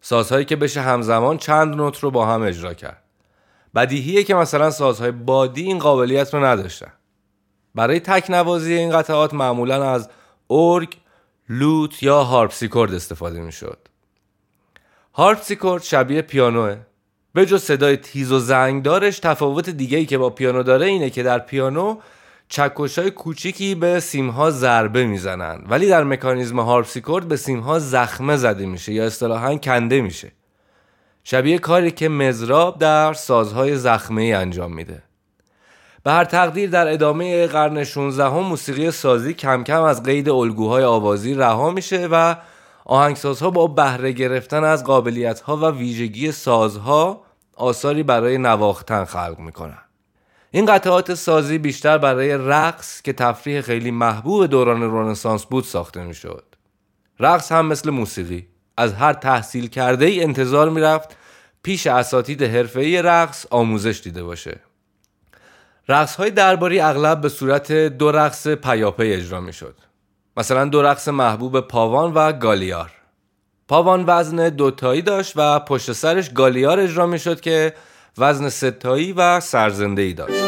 سازهایی 0.00 0.44
که 0.44 0.56
بشه 0.56 0.80
همزمان 0.80 1.38
چند 1.38 1.74
نوت 1.74 1.98
رو 1.98 2.10
با 2.10 2.26
هم 2.26 2.42
اجرا 2.42 2.74
کرد. 2.74 3.02
بدیهیه 3.74 4.24
که 4.24 4.34
مثلا 4.34 4.70
سازهای 4.70 5.10
بادی 5.10 5.62
این 5.62 5.78
قابلیت 5.78 6.34
رو 6.34 6.44
نداشتن. 6.44 6.92
برای 7.74 8.00
تک 8.00 8.30
نوازی 8.30 8.74
این 8.74 8.90
قطعات 8.90 9.34
معمولا 9.34 9.90
از 9.90 10.08
ارگ، 10.50 10.96
لوت 11.48 12.02
یا 12.02 12.22
هارپسیکورد 12.22 12.94
استفاده 12.94 13.40
می‌شد. 13.40 13.78
هارپسیکورد 15.14 15.82
شبیه 15.82 16.22
پیانوه. 16.22 16.76
به 17.34 17.46
جز 17.46 17.62
صدای 17.62 17.96
تیز 17.96 18.32
و 18.32 18.38
زنگدارش 18.38 19.18
تفاوت 19.18 19.70
دیگه 19.70 19.98
ای 19.98 20.06
که 20.06 20.18
با 20.18 20.30
پیانو 20.30 20.62
داره 20.62 20.86
اینه 20.86 21.10
که 21.10 21.22
در 21.22 21.38
پیانو 21.38 21.96
چکش 22.52 22.98
های 22.98 23.10
کوچیکی 23.10 23.74
به 23.74 24.00
سیمها 24.00 24.50
ضربه 24.50 25.06
می‌زنن 25.06 25.64
ولی 25.68 25.88
در 25.88 26.04
مکانیزم 26.04 26.60
هارپسیکورد 26.60 27.28
به 27.28 27.36
سیمها 27.36 27.78
زخمه 27.78 28.36
زده 28.36 28.66
میشه 28.66 28.92
یا 28.92 29.06
اصطلاحا 29.06 29.56
کنده 29.56 30.00
میشه. 30.00 30.32
شبیه 31.24 31.58
کاری 31.58 31.90
که 31.90 32.08
مزراب 32.08 32.78
در 32.78 33.12
سازهای 33.12 33.76
زخمه 33.76 34.22
ای 34.22 34.32
انجام 34.32 34.74
میده. 34.74 35.02
به 36.04 36.10
هر 36.10 36.24
تقدیر 36.24 36.70
در 36.70 36.92
ادامه 36.92 37.46
قرن 37.46 37.84
16 37.84 38.24
هم 38.24 38.38
موسیقی 38.38 38.90
سازی 38.90 39.34
کم 39.34 39.64
کم 39.64 39.82
از 39.82 40.02
قید 40.02 40.28
الگوهای 40.28 40.84
آوازی 40.84 41.34
رها 41.34 41.70
میشه 41.70 42.06
و 42.06 42.34
آهنگسازها 42.84 43.50
با 43.50 43.66
بهره 43.66 44.12
گرفتن 44.12 44.64
از 44.64 44.84
قابلیتها 44.84 45.56
و 45.56 45.64
ویژگی 45.64 46.32
سازها 46.32 47.24
آثاری 47.56 48.02
برای 48.02 48.38
نواختن 48.38 49.04
خلق 49.04 49.38
می‌کنن. 49.38 49.81
این 50.54 50.66
قطعات 50.66 51.14
سازی 51.14 51.58
بیشتر 51.58 51.98
برای 51.98 52.38
رقص 52.38 53.02
که 53.02 53.12
تفریح 53.12 53.60
خیلی 53.60 53.90
محبوب 53.90 54.46
دوران 54.46 54.82
رنسانس 54.82 55.44
بود 55.44 55.64
ساخته 55.64 56.04
می‌شد. 56.04 56.44
رقص 57.20 57.52
هم 57.52 57.66
مثل 57.66 57.90
موسیقی 57.90 58.46
از 58.76 58.94
هر 58.94 59.12
تحصیل 59.12 59.66
کرده 59.66 60.06
ای 60.06 60.22
انتظار 60.22 60.70
می‌رفت 60.70 61.16
پیش 61.62 61.86
اساتید 61.86 62.42
حرفه‌ای 62.42 63.02
رقص 63.02 63.46
آموزش 63.50 64.00
دیده 64.04 64.22
باشه. 64.22 64.60
رقص 65.88 66.16
های 66.16 66.30
درباری 66.30 66.80
اغلب 66.80 67.20
به 67.20 67.28
صورت 67.28 67.72
دو 67.72 68.12
رقص 68.12 68.48
پیاپی 68.48 69.12
اجرا 69.12 69.40
می‌شد. 69.40 69.74
مثلا 70.36 70.64
دو 70.64 70.82
رقص 70.82 71.08
محبوب 71.08 71.60
پاوان 71.60 72.12
و 72.14 72.32
گالیار. 72.32 72.92
پاوان 73.68 74.04
وزن 74.06 74.48
دوتایی 74.48 75.02
داشت 75.02 75.32
و 75.36 75.60
پشت 75.60 75.92
سرش 75.92 76.30
گالیار 76.30 76.80
اجرا 76.80 77.06
می‌شد 77.06 77.40
که 77.40 77.74
وزن 78.18 78.48
ستایی 78.48 79.12
و 79.12 79.40
سرزنده 79.40 80.02
ای 80.02 80.12
داشت. 80.12 80.44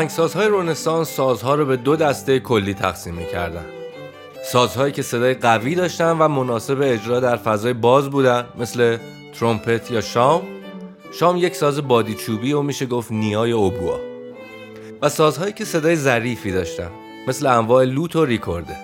آهنگسازهای 0.00 0.48
رونسانس 0.48 1.10
سازها 1.10 1.54
رو 1.54 1.66
به 1.66 1.76
دو 1.76 1.96
دسته 1.96 2.40
کلی 2.40 2.74
تقسیم 2.74 3.14
می‌کردن. 3.14 3.64
سازهایی 4.44 4.92
که 4.92 5.02
صدای 5.02 5.34
قوی 5.34 5.74
داشتن 5.74 6.18
و 6.18 6.28
مناسب 6.28 6.78
اجرا 6.82 7.20
در 7.20 7.36
فضای 7.36 7.72
باز 7.72 8.10
بودن 8.10 8.44
مثل 8.58 8.98
ترومپت 9.34 9.90
یا 9.90 10.00
شام. 10.00 10.42
شام 11.12 11.36
یک 11.36 11.56
ساز 11.56 11.88
بادی 11.88 12.14
چوبی 12.14 12.52
و 12.52 12.62
میشه 12.62 12.86
گفت 12.86 13.12
نیای 13.12 13.52
اوبوا. 13.52 14.00
و 15.02 15.08
سازهایی 15.08 15.52
که 15.52 15.64
صدای 15.64 15.96
ظریفی 15.96 16.52
داشتن 16.52 16.90
مثل 17.28 17.46
انواع 17.46 17.84
لوت 17.84 18.16
و 18.16 18.24
ریکوردر. 18.24 18.80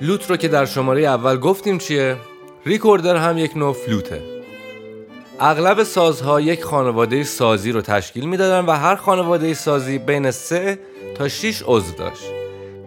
لوت 0.00 0.30
رو 0.30 0.36
که 0.36 0.48
در 0.48 0.64
شماره 0.64 1.02
اول 1.02 1.36
گفتیم 1.36 1.78
چیه؟ 1.78 2.16
ریکوردر 2.66 3.16
هم 3.16 3.38
یک 3.38 3.56
نوع 3.56 3.72
فلوته. 3.72 4.35
اغلب 5.40 5.82
سازها 5.82 6.40
یک 6.40 6.64
خانواده 6.64 7.24
سازی 7.24 7.72
رو 7.72 7.80
تشکیل 7.80 8.24
می‌دادن 8.24 8.66
و 8.66 8.70
هر 8.70 8.96
خانواده 8.96 9.54
سازی 9.54 9.98
بین 9.98 10.30
3 10.30 10.78
تا 11.14 11.28
6 11.28 11.62
عضو 11.66 11.92
داشت 11.94 12.22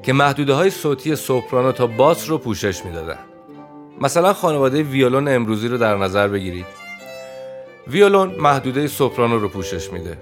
که 0.03 0.13
محدوده 0.13 0.53
های 0.53 0.69
صوتی 0.69 1.15
سوپرانو 1.15 1.71
تا 1.71 1.87
باس 1.87 2.29
رو 2.29 2.37
پوشش 2.37 2.85
می‌دادن. 2.85 3.19
مثلا 4.01 4.33
خانواده 4.33 4.83
ویولون 4.83 5.27
امروزی 5.27 5.67
رو 5.67 5.77
در 5.77 5.97
نظر 5.97 6.27
بگیرید. 6.27 6.65
ویولون 7.87 8.35
محدوده 8.35 8.87
سوپرانو 8.87 9.39
رو 9.39 9.49
پوشش 9.49 9.93
میده. 9.93 10.17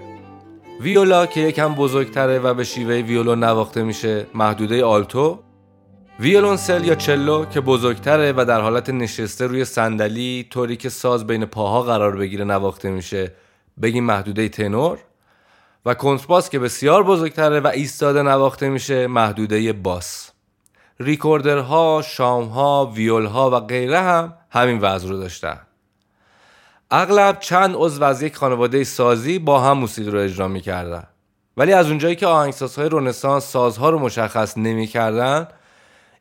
ویولا 0.80 1.26
که 1.26 1.40
یکم 1.40 1.74
بزرگتره 1.74 2.38
و 2.38 2.54
به 2.54 2.64
شیوه 2.64 2.94
ویولون 2.94 3.44
نواخته 3.44 3.82
میشه 3.82 4.26
محدوده 4.34 4.84
آلتو 4.84 5.38
ویولونسل 6.20 6.84
یا 6.84 6.94
چلو 6.94 7.44
که 7.44 7.60
بزرگتره 7.60 8.32
و 8.36 8.44
در 8.44 8.60
حالت 8.60 8.90
نشسته 8.90 9.46
روی 9.46 9.64
صندلی 9.64 10.46
طوری 10.50 10.76
که 10.76 10.88
ساز 10.88 11.26
بین 11.26 11.44
پاها 11.44 11.82
قرار 11.82 12.16
بگیره 12.16 12.44
نواخته 12.44 12.90
میشه. 12.90 13.32
بگیم 13.82 14.04
محدوده 14.04 14.48
تنور. 14.48 14.98
و 15.86 15.94
کنترباس 15.94 16.50
که 16.50 16.58
بسیار 16.58 17.02
بزرگتره 17.02 17.60
و 17.60 17.66
ایستاده 17.66 18.22
نواخته 18.22 18.68
میشه 18.68 19.06
محدوده 19.06 19.72
باس. 19.72 20.30
ریکوردرها، 21.00 22.02
شامها، 22.06 22.86
ویولها 22.86 23.50
و 23.50 23.60
غیره 23.60 24.00
هم 24.00 24.34
همین 24.50 24.78
وضع 24.78 25.08
رو 25.08 25.16
داشتن. 25.16 25.60
اغلب 26.90 27.38
چند 27.40 27.74
عضو 27.78 28.04
از 28.04 28.22
یک 28.22 28.36
خانواده 28.36 28.84
سازی 28.84 29.38
با 29.38 29.60
هم 29.60 29.78
موسیقی 29.78 30.10
رو 30.10 30.18
اجرا 30.18 30.48
می‌کردن. 30.48 31.04
ولی 31.56 31.72
از 31.72 31.86
اونجایی 31.86 32.16
که 32.16 32.26
آهنگسازهای 32.26 32.88
رنسانس 32.92 33.44
سازها 33.44 33.90
رو 33.90 33.98
مشخص 33.98 34.58
نمی‌کردن 34.58 35.48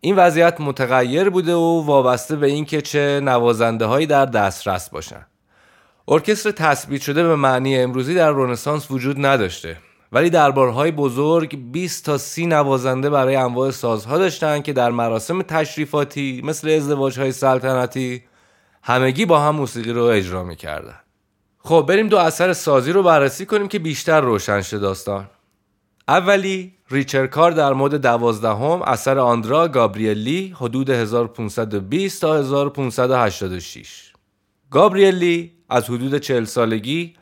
این 0.01 0.15
وضعیت 0.15 0.61
متغیر 0.61 1.29
بوده 1.29 1.55
و 1.55 1.81
وابسته 1.85 2.35
به 2.35 2.47
اینکه 2.47 2.81
چه 2.81 3.19
نوازنده 3.23 3.85
هایی 3.85 4.07
در 4.07 4.25
دسترس 4.25 4.89
باشن. 4.89 5.25
ارکستر 6.07 6.51
تثبیت 6.51 7.01
شده 7.01 7.23
به 7.23 7.35
معنی 7.35 7.77
امروزی 7.77 8.15
در 8.15 8.31
رنسانس 8.31 8.91
وجود 8.91 9.25
نداشته 9.25 9.77
ولی 10.11 10.29
دربارهای 10.29 10.91
بزرگ 10.91 11.71
20 11.71 12.05
تا 12.05 12.17
30 12.17 12.45
نوازنده 12.45 13.09
برای 13.09 13.35
انواع 13.35 13.71
سازها 13.71 14.17
داشتن 14.17 14.61
که 14.61 14.73
در 14.73 14.91
مراسم 14.91 15.41
تشریفاتی 15.41 16.41
مثل 16.45 16.69
ازدواجهای 16.69 17.31
سلطنتی 17.31 18.23
همگی 18.83 19.25
با 19.25 19.39
هم 19.39 19.55
موسیقی 19.55 19.91
رو 19.91 20.03
اجرا 20.03 20.43
می‌کردن. 20.43 20.95
خب 21.59 21.85
بریم 21.89 22.07
دو 22.07 22.17
اثر 22.17 22.53
سازی 22.53 22.91
رو 22.91 23.03
بررسی 23.03 23.45
کنیم 23.45 23.67
که 23.67 23.79
بیشتر 23.79 24.21
روشن 24.21 24.61
شه 24.61 24.77
داستان. 24.77 25.29
اولی 26.07 26.76
ریچر 26.89 27.27
کار 27.27 27.51
در 27.51 27.73
مود 27.73 27.93
دوازدهم 27.93 28.81
اثر 28.81 29.19
آندرا 29.19 29.67
گابریلی 29.67 30.53
حدود 30.57 30.89
1520 30.89 32.21
تا 32.21 32.35
1586 32.35 34.13
گابریلی 34.71 35.51
از 35.69 35.89
حدود 35.89 36.17
40 36.17 36.45
سالگی 36.45 37.13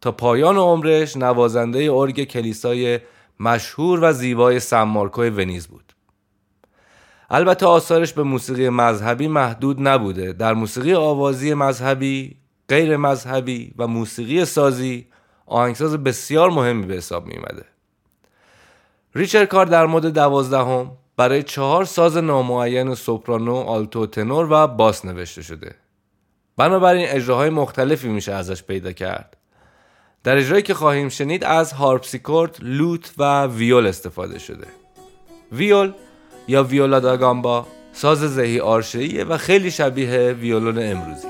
تا 0.00 0.12
پایان 0.12 0.56
عمرش 0.56 1.16
نوازنده 1.16 1.92
ارگ 1.92 2.24
کلیسای 2.24 3.00
مشهور 3.40 4.00
و 4.02 4.12
زیبای 4.12 4.60
سن 4.60 4.82
مارکو 4.82 5.22
ونیز 5.22 5.66
بود. 5.66 5.92
البته 7.30 7.66
آثارش 7.66 8.12
به 8.12 8.22
موسیقی 8.22 8.68
مذهبی 8.68 9.28
محدود 9.28 9.88
نبوده. 9.88 10.32
در 10.32 10.54
موسیقی 10.54 10.94
آوازی 10.94 11.54
مذهبی، 11.54 12.36
غیر 12.68 12.96
مذهبی 12.96 13.74
و 13.78 13.86
موسیقی 13.86 14.44
سازی 14.44 15.06
آهنگساز 15.46 15.96
بسیار 15.96 16.50
مهمی 16.50 16.86
به 16.86 16.94
حساب 16.94 17.26
می. 17.26 17.34
ریچر 19.14 19.44
کار 19.44 19.66
در 19.66 19.86
مورد 19.86 20.06
دوازدهم 20.06 20.90
برای 21.16 21.42
چهار 21.42 21.84
ساز 21.84 22.16
نامعین 22.16 22.94
سوپرانو، 22.94 23.54
آلتو، 23.54 24.06
تنور 24.06 24.48
و 24.50 24.66
باس 24.66 25.04
نوشته 25.04 25.42
شده. 25.42 25.74
بنابراین 26.56 27.08
اجراهای 27.08 27.50
مختلفی 27.50 28.08
میشه 28.08 28.32
ازش 28.32 28.62
پیدا 28.62 28.92
کرد. 28.92 29.36
در 30.24 30.36
اجرایی 30.36 30.62
که 30.62 30.74
خواهیم 30.74 31.08
شنید 31.08 31.44
از 31.44 31.72
هارپسیکورد، 31.72 32.56
لوت 32.60 33.12
و 33.18 33.46
ویول 33.46 33.86
استفاده 33.86 34.38
شده. 34.38 34.66
ویول 35.52 35.92
یا 36.48 36.64
ویولا 36.64 37.00
داگامبا 37.00 37.66
ساز 37.92 38.18
زهی 38.18 38.60
آرشهیه 38.60 39.24
و 39.24 39.36
خیلی 39.36 39.70
شبیه 39.70 40.32
ویولون 40.32 40.78
امروزی. 40.78 41.28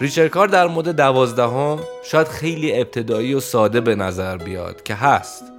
ریچرکار 0.00 0.48
در 0.48 0.66
مورد 0.66 0.96
دوازدهم 0.96 1.78
شاید 2.04 2.28
خیلی 2.28 2.80
ابتدایی 2.80 3.34
و 3.34 3.40
ساده 3.40 3.80
به 3.80 3.94
نظر 3.94 4.36
بیاد 4.36 4.82
که 4.82 4.94
هست 4.94 5.53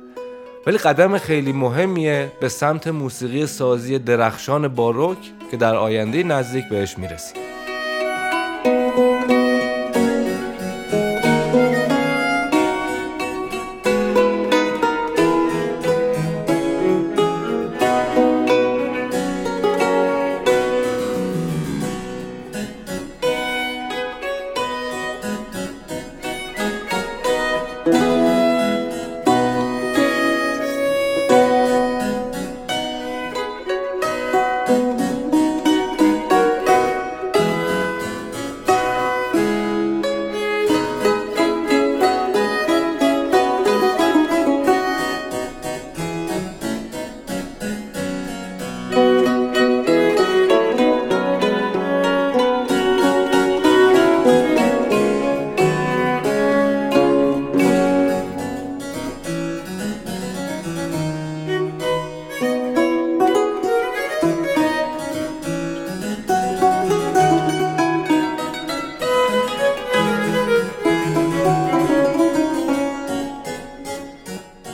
ولی 0.68 0.78
قدم 0.78 1.18
خیلی 1.18 1.54
مهمیه 1.54 2.32
به 2.40 2.50
سمت 2.50 2.88
موسیقی 2.88 3.46
سازی 3.46 4.00
درخشان 4.00 4.68
باروک 4.68 5.18
که 5.52 5.58
در 5.58 5.76
آینده 5.76 6.24
نزدیک 6.24 6.70
بهش 6.70 6.98
می‌رسیم. 6.98 7.45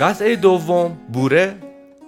قطعه 0.01 0.35
دوم 0.35 0.97
بوره. 1.13 1.55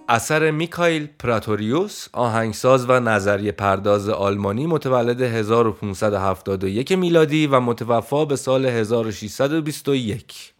اثر 0.10 0.51
میکایل 0.51 1.08
پراتوریوس 1.19 2.08
آهنگساز 2.13 2.89
و 2.89 2.99
نظریه 2.99 3.51
پرداز 3.51 4.10
آلمانی 4.10 4.67
متولد 4.67 5.21
1571 5.21 6.91
میلادی 6.91 7.47
و 7.47 7.60
متوفا 7.60 8.25
به 8.25 8.36
سال 8.36 8.65
1621 8.65 10.53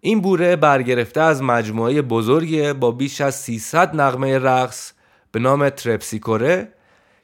این 0.00 0.20
بوره 0.20 0.56
برگرفته 0.56 1.20
از 1.20 1.42
مجموعه 1.42 2.02
بزرگی 2.02 2.72
با 2.72 2.90
بیش 2.90 3.20
از 3.20 3.34
300 3.34 3.96
نغمه 3.96 4.38
رقص 4.38 4.92
به 5.32 5.40
نام 5.40 5.68
ترپسیکوره 5.68 6.68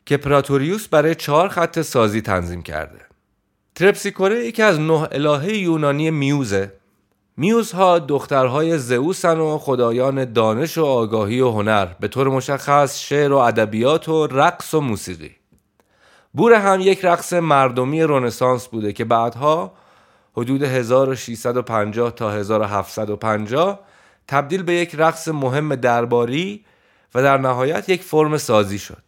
که 0.07 0.17
پراتوریوس 0.17 0.89
برای 0.89 1.15
چهار 1.15 1.49
خط 1.49 1.81
سازی 1.81 2.21
تنظیم 2.21 2.63
کرده. 2.63 3.01
ترپسیکوره 3.75 4.47
یکی 4.47 4.63
از 4.63 4.81
نه 4.81 5.09
الهه 5.13 5.57
یونانی 5.57 6.11
میوزه. 6.11 6.80
میوزها 7.37 7.99
دخترهای 7.99 8.79
زئوسن 8.79 9.39
و 9.39 9.59
خدایان 9.59 10.33
دانش 10.33 10.79
و 10.79 10.85
آگاهی 10.85 11.41
و 11.41 11.51
هنر 11.51 11.87
به 12.01 12.09
طور 12.09 12.29
مشخص 12.29 12.99
شعر 12.99 13.33
و 13.33 13.37
ادبیات 13.37 14.09
و 14.09 14.27
رقص 14.27 14.75
و 14.75 14.81
موسیقی. 14.81 15.31
بوره 16.33 16.59
هم 16.59 16.81
یک 16.81 17.05
رقص 17.05 17.33
مردمی 17.33 18.03
رنسانس 18.03 18.67
بوده 18.67 18.93
که 18.93 19.05
بعدها 19.05 19.73
حدود 20.37 20.63
1650 20.63 22.11
تا 22.11 22.31
1750 22.31 23.81
تبدیل 24.29 24.63
به 24.63 24.73
یک 24.73 24.95
رقص 24.95 25.29
مهم 25.29 25.75
درباری 25.75 26.65
و 27.15 27.23
در 27.23 27.39
نهایت 27.39 27.89
یک 27.89 28.03
فرم 28.03 28.37
سازی 28.37 28.79
شد. 28.79 29.03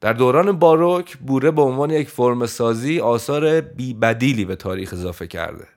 در 0.00 0.12
دوران 0.12 0.52
باروک 0.52 1.16
بوره 1.16 1.50
به 1.50 1.62
عنوان 1.62 1.90
یک 1.90 2.08
فرم 2.08 2.46
سازی 2.46 3.00
آثار 3.00 3.60
بیبدیلی 3.60 4.44
به 4.44 4.56
تاریخ 4.56 4.92
اضافه 4.92 5.26
کرده. 5.26 5.73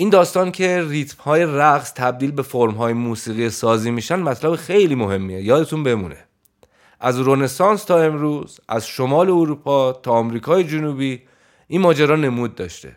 این 0.00 0.10
داستان 0.10 0.52
که 0.52 0.84
ریتم 0.88 1.22
های 1.22 1.44
رقص 1.44 1.92
تبدیل 1.92 2.30
به 2.30 2.42
فرم 2.42 2.70
های 2.70 2.92
موسیقی 2.92 3.50
سازی 3.50 3.90
میشن 3.90 4.16
مطلب 4.16 4.56
خیلی 4.56 4.94
مهمیه. 4.94 5.42
یادتون 5.42 5.82
بمونه. 5.82 6.16
از 7.00 7.20
رنسانس 7.28 7.84
تا 7.84 7.98
امروز 7.98 8.60
از 8.68 8.86
شمال 8.86 9.30
اروپا 9.30 9.92
تا 9.92 10.12
آمریکای 10.12 10.64
جنوبی 10.64 11.22
این 11.68 11.80
ماجرا 11.80 12.16
نمود 12.16 12.54
داشته. 12.54 12.96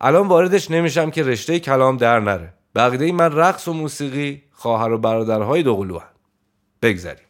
الان 0.00 0.28
واردش 0.28 0.70
نمیشم 0.70 1.10
که 1.10 1.22
رشته 1.22 1.60
کلام 1.60 1.96
در 1.96 2.20
نره. 2.20 2.52
بقیده 2.74 3.12
من 3.12 3.32
رقص 3.32 3.68
و 3.68 3.72
موسیقی 3.72 4.42
خواهر 4.52 4.92
و 4.92 4.98
برادرهای 4.98 5.62
دوقلو 5.62 5.98
بگذریم. 6.82 7.26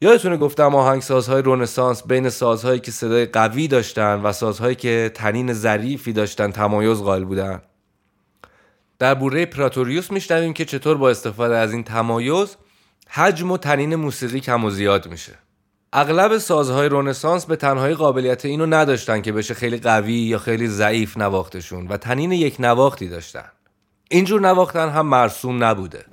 یادتونه 0.00 0.36
گفتم 0.36 0.74
آهنگسازهای 0.74 1.42
رنسانس 1.46 2.06
بین 2.06 2.28
سازهایی 2.28 2.80
که 2.80 2.90
صدای 2.90 3.26
قوی 3.26 3.68
داشتن 3.68 4.20
و 4.22 4.32
سازهایی 4.32 4.74
که 4.74 5.10
تنین 5.14 5.52
ظریفی 5.52 6.12
داشتن 6.12 6.50
تمایز 6.50 6.98
قائل 6.98 7.24
بودن؟ 7.24 7.62
در 9.04 9.14
بوره 9.14 9.46
پراتوریوس 9.46 10.10
میشنویم 10.10 10.52
که 10.52 10.64
چطور 10.64 10.96
با 10.96 11.10
استفاده 11.10 11.56
از 11.56 11.72
این 11.72 11.84
تمایز 11.84 12.56
حجم 13.08 13.50
و 13.50 13.56
تنین 13.56 13.94
موسیقی 13.94 14.40
کم 14.40 14.64
و 14.64 14.70
زیاد 14.70 15.08
میشه. 15.08 15.32
اغلب 15.92 16.38
سازهای 16.38 16.88
رونسانس 16.88 17.46
به 17.46 17.56
تنهایی 17.56 17.94
قابلیت 17.94 18.44
اینو 18.44 18.66
نداشتن 18.66 19.22
که 19.22 19.32
بشه 19.32 19.54
خیلی 19.54 19.78
قوی 19.78 20.14
یا 20.14 20.38
خیلی 20.38 20.68
ضعیف 20.68 21.16
نواختشون 21.16 21.88
و 21.88 21.96
تنین 21.96 22.32
یک 22.32 22.56
نواختی 22.58 23.08
داشتن. 23.08 23.48
اینجور 24.10 24.40
نواختن 24.40 24.88
هم 24.88 25.06
مرسوم 25.06 25.64
نبوده. 25.64 26.04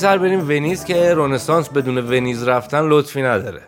سر 0.00 0.18
بریم 0.18 0.48
ونیز 0.48 0.84
که 0.84 1.14
رونسانس 1.14 1.68
بدون 1.68 1.98
ونیز 1.98 2.42
رفتن 2.48 2.88
لطفی 2.88 3.22
نداره. 3.22 3.62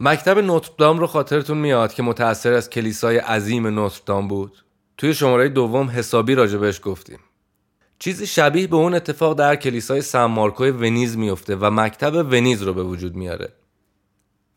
مکتب 0.00 0.38
نوتردام 0.38 0.98
رو 0.98 1.06
خاطرتون 1.06 1.58
میاد 1.58 1.94
که 1.94 2.02
متأثر 2.02 2.52
از 2.52 2.70
کلیسای 2.70 3.16
عظیم 3.18 3.66
نوتردام 3.66 4.28
بود؟ 4.28 4.64
توی 4.96 5.14
شماره 5.14 5.48
دوم 5.48 5.90
حسابی 5.90 6.34
راجبش 6.34 6.80
گفتیم. 6.82 7.18
چیزی 7.98 8.26
شبیه 8.26 8.66
به 8.66 8.76
اون 8.76 8.94
اتفاق 8.94 9.38
در 9.38 9.56
کلیسای 9.56 10.02
سن 10.02 10.24
مارکو 10.24 10.64
ونیز 10.64 11.16
میفته 11.16 11.56
و 11.56 11.70
مکتب 11.70 12.14
ونیز 12.14 12.62
رو 12.62 12.74
به 12.74 12.82
وجود 12.82 13.14
میاره. 13.14 13.52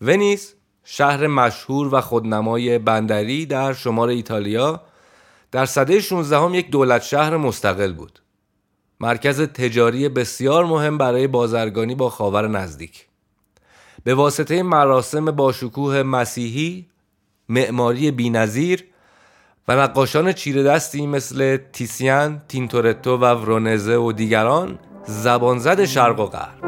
ونیز 0.02 0.54
شهر 0.84 1.28
مشهور 1.28 1.96
و 1.96 2.02
خودنمای 2.02 2.80
بندری 2.80 3.46
در 3.46 3.74
شمال 3.74 4.10
ایتالیا 4.10 4.82
در 5.52 5.66
سده 5.66 6.00
16 6.00 6.38
هم 6.38 6.54
یک 6.54 6.70
دولت 6.70 7.02
شهر 7.02 7.38
مستقل 7.38 7.94
بود. 7.94 8.20
مرکز 9.00 9.42
تجاری 9.42 10.10
بسیار 10.10 10.66
مهم 10.66 10.98
برای 10.98 11.28
بازرگانی 11.28 11.96
با 11.96 12.10
خاور 12.10 12.48
نزدیک 12.48 13.08
به 14.04 14.16
واسطه 14.16 14.64
مراسم 14.64 15.26
با 15.26 15.52
شکوه 15.52 16.04
مسیحی 16.04 16.86
معماری 17.50 18.12
بینظیر 18.12 18.84
و 19.68 19.76
نقاشان 19.76 20.34
چیره 20.34 20.64
دستی 20.64 21.08
مثل 21.08 21.58
تیسیان، 21.58 22.42
تینتورتو 22.48 23.18
و 23.18 23.26
ورونزه 23.26 23.96
و 23.96 24.12
دیگران 24.12 24.80
زبانزد 25.06 25.86
شرق 25.86 26.20
و 26.20 26.26
غرب 26.26 26.68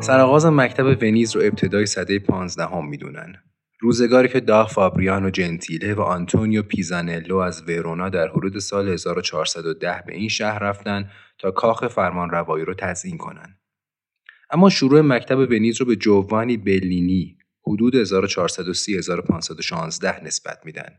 سرآغاز 0.00 0.46
مکتب 0.46 1.02
ونیز 1.02 1.36
رو 1.36 1.42
ابتدای 1.44 1.86
سده 1.86 2.18
15 2.18 2.64
هم 2.64 2.88
می‌دونن. 2.88 3.34
روزگاری 3.80 4.28
که 4.28 4.40
داغ 4.40 4.70
فابریانو 4.70 5.30
جنتیله 5.30 5.94
و 5.94 6.00
آنتونیو 6.00 6.62
پیزانلو 6.62 7.36
از 7.36 7.68
ورونا 7.68 8.08
در 8.08 8.28
حدود 8.28 8.58
سال 8.58 8.88
1410 8.88 10.02
به 10.06 10.14
این 10.14 10.28
شهر 10.28 10.58
رفتن 10.58 11.10
تا 11.38 11.50
کاخ 11.50 11.88
فرمان 11.88 12.30
روایی 12.30 12.64
رو 12.64 12.74
تزیین 12.74 13.18
کنن. 13.18 13.58
اما 14.50 14.70
شروع 14.70 15.00
مکتب 15.00 15.38
ونیز 15.38 15.80
رو 15.80 15.86
به 15.86 15.96
جوانی 15.96 16.56
بلینی 16.56 17.38
حدود 17.66 18.04
1430-1516 18.04 20.22
نسبت 20.22 20.58
میدن. 20.64 20.98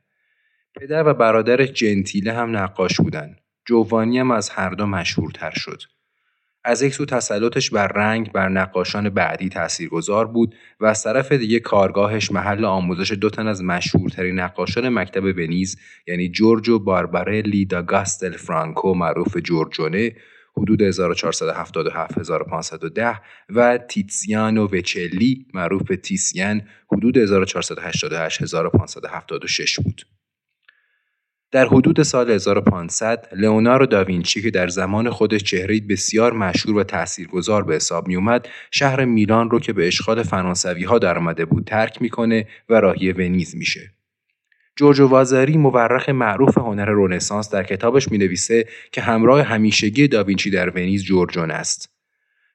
پدر 0.75 1.07
و 1.07 1.13
برادر 1.13 1.65
جنتیله 1.65 2.33
هم 2.33 2.57
نقاش 2.57 3.01
بودن. 3.01 3.35
جوانی 3.65 4.19
هم 4.19 4.31
از 4.31 4.49
هر 4.49 4.69
دو 4.69 4.85
مشهورتر 4.85 5.51
شد. 5.55 5.81
از 6.67 6.81
یک 6.81 6.93
سو 6.93 7.05
تسلطش 7.05 7.69
بر 7.69 7.87
رنگ 7.87 8.31
بر 8.31 8.49
نقاشان 8.49 9.09
بعدی 9.09 9.49
تاثیرگذار 9.49 10.27
بود 10.27 10.55
و 10.79 10.85
از 10.85 11.03
طرف 11.03 11.31
دیگه 11.31 11.59
کارگاهش 11.59 12.31
محل 12.31 12.65
آموزش 12.65 13.11
دو 13.11 13.29
تن 13.29 13.47
از 13.47 13.63
مشهورترین 13.63 14.39
نقاشان 14.39 14.89
مکتب 14.89 15.23
ونیز 15.23 15.77
یعنی 16.07 16.29
جورجو 16.29 16.79
باربارلی 16.79 17.65
دا 17.65 17.81
گاستل 17.81 18.31
فرانکو 18.31 18.93
معروف 18.93 19.37
جورجونه 19.37 20.11
حدود 20.57 20.81
1477 20.81 22.17
1510 22.17 23.21
و 23.49 23.77
تیتسیانو 23.77 24.67
وچلی 24.67 25.45
معروف 25.53 25.81
به 25.81 25.95
تیسیان 25.95 26.61
حدود 26.91 27.17
1488 27.17 28.41
1576 28.41 29.79
بود. 29.79 30.14
در 31.51 31.65
حدود 31.65 32.03
سال 32.03 32.31
1500 32.31 33.27
لئوناردو 33.35 33.85
داوینچی 33.85 34.41
که 34.41 34.51
در 34.51 34.67
زمان 34.67 35.09
خودش 35.09 35.43
چهره 35.43 35.79
بسیار 35.79 36.33
مشهور 36.33 36.77
و 36.77 36.83
تاثیرگذار 36.83 37.63
به 37.63 37.75
حساب 37.75 38.07
می 38.07 38.15
اومد 38.15 38.47
شهر 38.71 39.05
میلان 39.05 39.49
رو 39.49 39.59
که 39.59 39.73
به 39.73 39.87
اشغال 39.87 40.23
فرانسوی 40.23 40.83
ها 40.83 40.99
در 40.99 41.17
آمده 41.17 41.45
بود 41.45 41.63
ترک 41.63 42.01
می‌کنه 42.01 42.47
و 42.69 42.73
راهی 42.73 43.11
ونیز 43.11 43.55
میشه. 43.55 43.91
جورجو 44.75 45.07
وازاری 45.07 45.57
مورخ 45.57 46.09
معروف 46.09 46.57
هنر 46.57 46.85
رونسانس 46.85 47.49
در 47.49 47.63
کتابش 47.63 48.11
می 48.11 48.17
نویسه 48.17 48.65
که 48.91 49.01
همراه 49.01 49.41
همیشگی 49.41 50.07
داوینچی 50.07 50.49
در 50.49 50.69
ونیز 50.69 51.03
جورجون 51.03 51.51
است. 51.51 51.89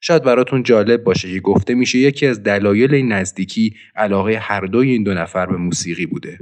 شاید 0.00 0.22
براتون 0.22 0.62
جالب 0.62 1.05
باشه 1.05 1.33
که 1.33 1.40
گفته 1.40 1.74
میشه 1.74 1.98
یکی 1.98 2.26
از 2.26 2.42
دلایل 2.42 3.12
نزدیکی 3.12 3.74
علاقه 3.96 4.38
هر 4.38 4.61
دوی 4.61 4.90
این 4.90 5.03
دو 5.03 5.14
نفر 5.14 5.46
به 5.46 5.57
موسیقی 5.57 6.07
بوده. 6.07 6.38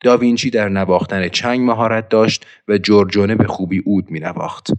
داوینچی 0.00 0.50
در 0.50 0.68
نواختن 0.68 1.28
چنگ 1.28 1.60
مهارت 1.60 2.08
داشت 2.08 2.46
و 2.68 2.78
جورجونه 2.78 3.34
به 3.34 3.46
خوبی 3.46 3.82
اود 3.84 4.10
می 4.10 4.20
نواخت. 4.20 4.70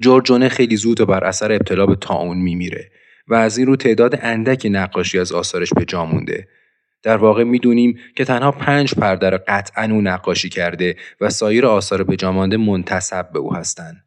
جورجونه 0.00 0.48
خیلی 0.48 0.76
زود 0.76 1.00
و 1.00 1.06
بر 1.06 1.24
اثر 1.24 1.52
ابتلا 1.52 1.86
به 1.86 1.96
تاون 1.96 2.38
می 2.38 2.54
میره 2.54 2.90
و 3.28 3.34
از 3.34 3.58
این 3.58 3.66
رو 3.66 3.76
تعداد 3.76 4.18
اندک 4.22 4.66
نقاشی 4.70 5.18
از 5.18 5.32
آثارش 5.32 5.72
به 5.76 5.84
جا 5.84 6.04
مونده. 6.04 6.48
در 7.02 7.16
واقع 7.16 7.44
می‌دونیم 7.44 7.98
که 8.16 8.24
تنها 8.24 8.50
پنج 8.50 8.94
پرده 8.94 9.30
را 9.30 9.40
قطعا 9.48 9.84
او 9.84 10.00
نقاشی 10.00 10.48
کرده 10.48 10.96
و 11.20 11.30
سایر 11.30 11.66
آثار 11.66 12.04
به 12.04 12.30
مانده 12.30 12.56
منتصب 12.56 13.32
به 13.32 13.38
او 13.38 13.54
هستند. 13.54 14.04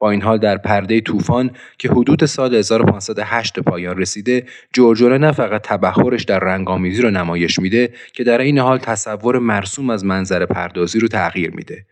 با 0.00 0.10
این 0.10 0.22
حال 0.22 0.38
در 0.38 0.56
پرده 0.56 1.00
طوفان 1.00 1.50
که 1.78 1.88
حدود 1.88 2.24
سال 2.24 2.54
1508 2.54 3.60
پایان 3.60 3.98
رسیده 3.98 4.44
جورجونه 4.72 5.18
نه 5.18 5.32
فقط 5.32 5.62
تبخورش 5.62 6.24
در 6.24 6.38
رنگامیزی 6.38 7.02
رو 7.02 7.10
نمایش 7.10 7.58
میده 7.58 7.92
که 8.12 8.24
در 8.24 8.40
این 8.40 8.58
حال 8.58 8.78
تصور 8.78 9.38
مرسوم 9.38 9.90
از 9.90 10.04
منظر 10.04 10.46
پردازی 10.46 10.98
رو 10.98 11.08
تغییر 11.08 11.50
میده 11.50 11.86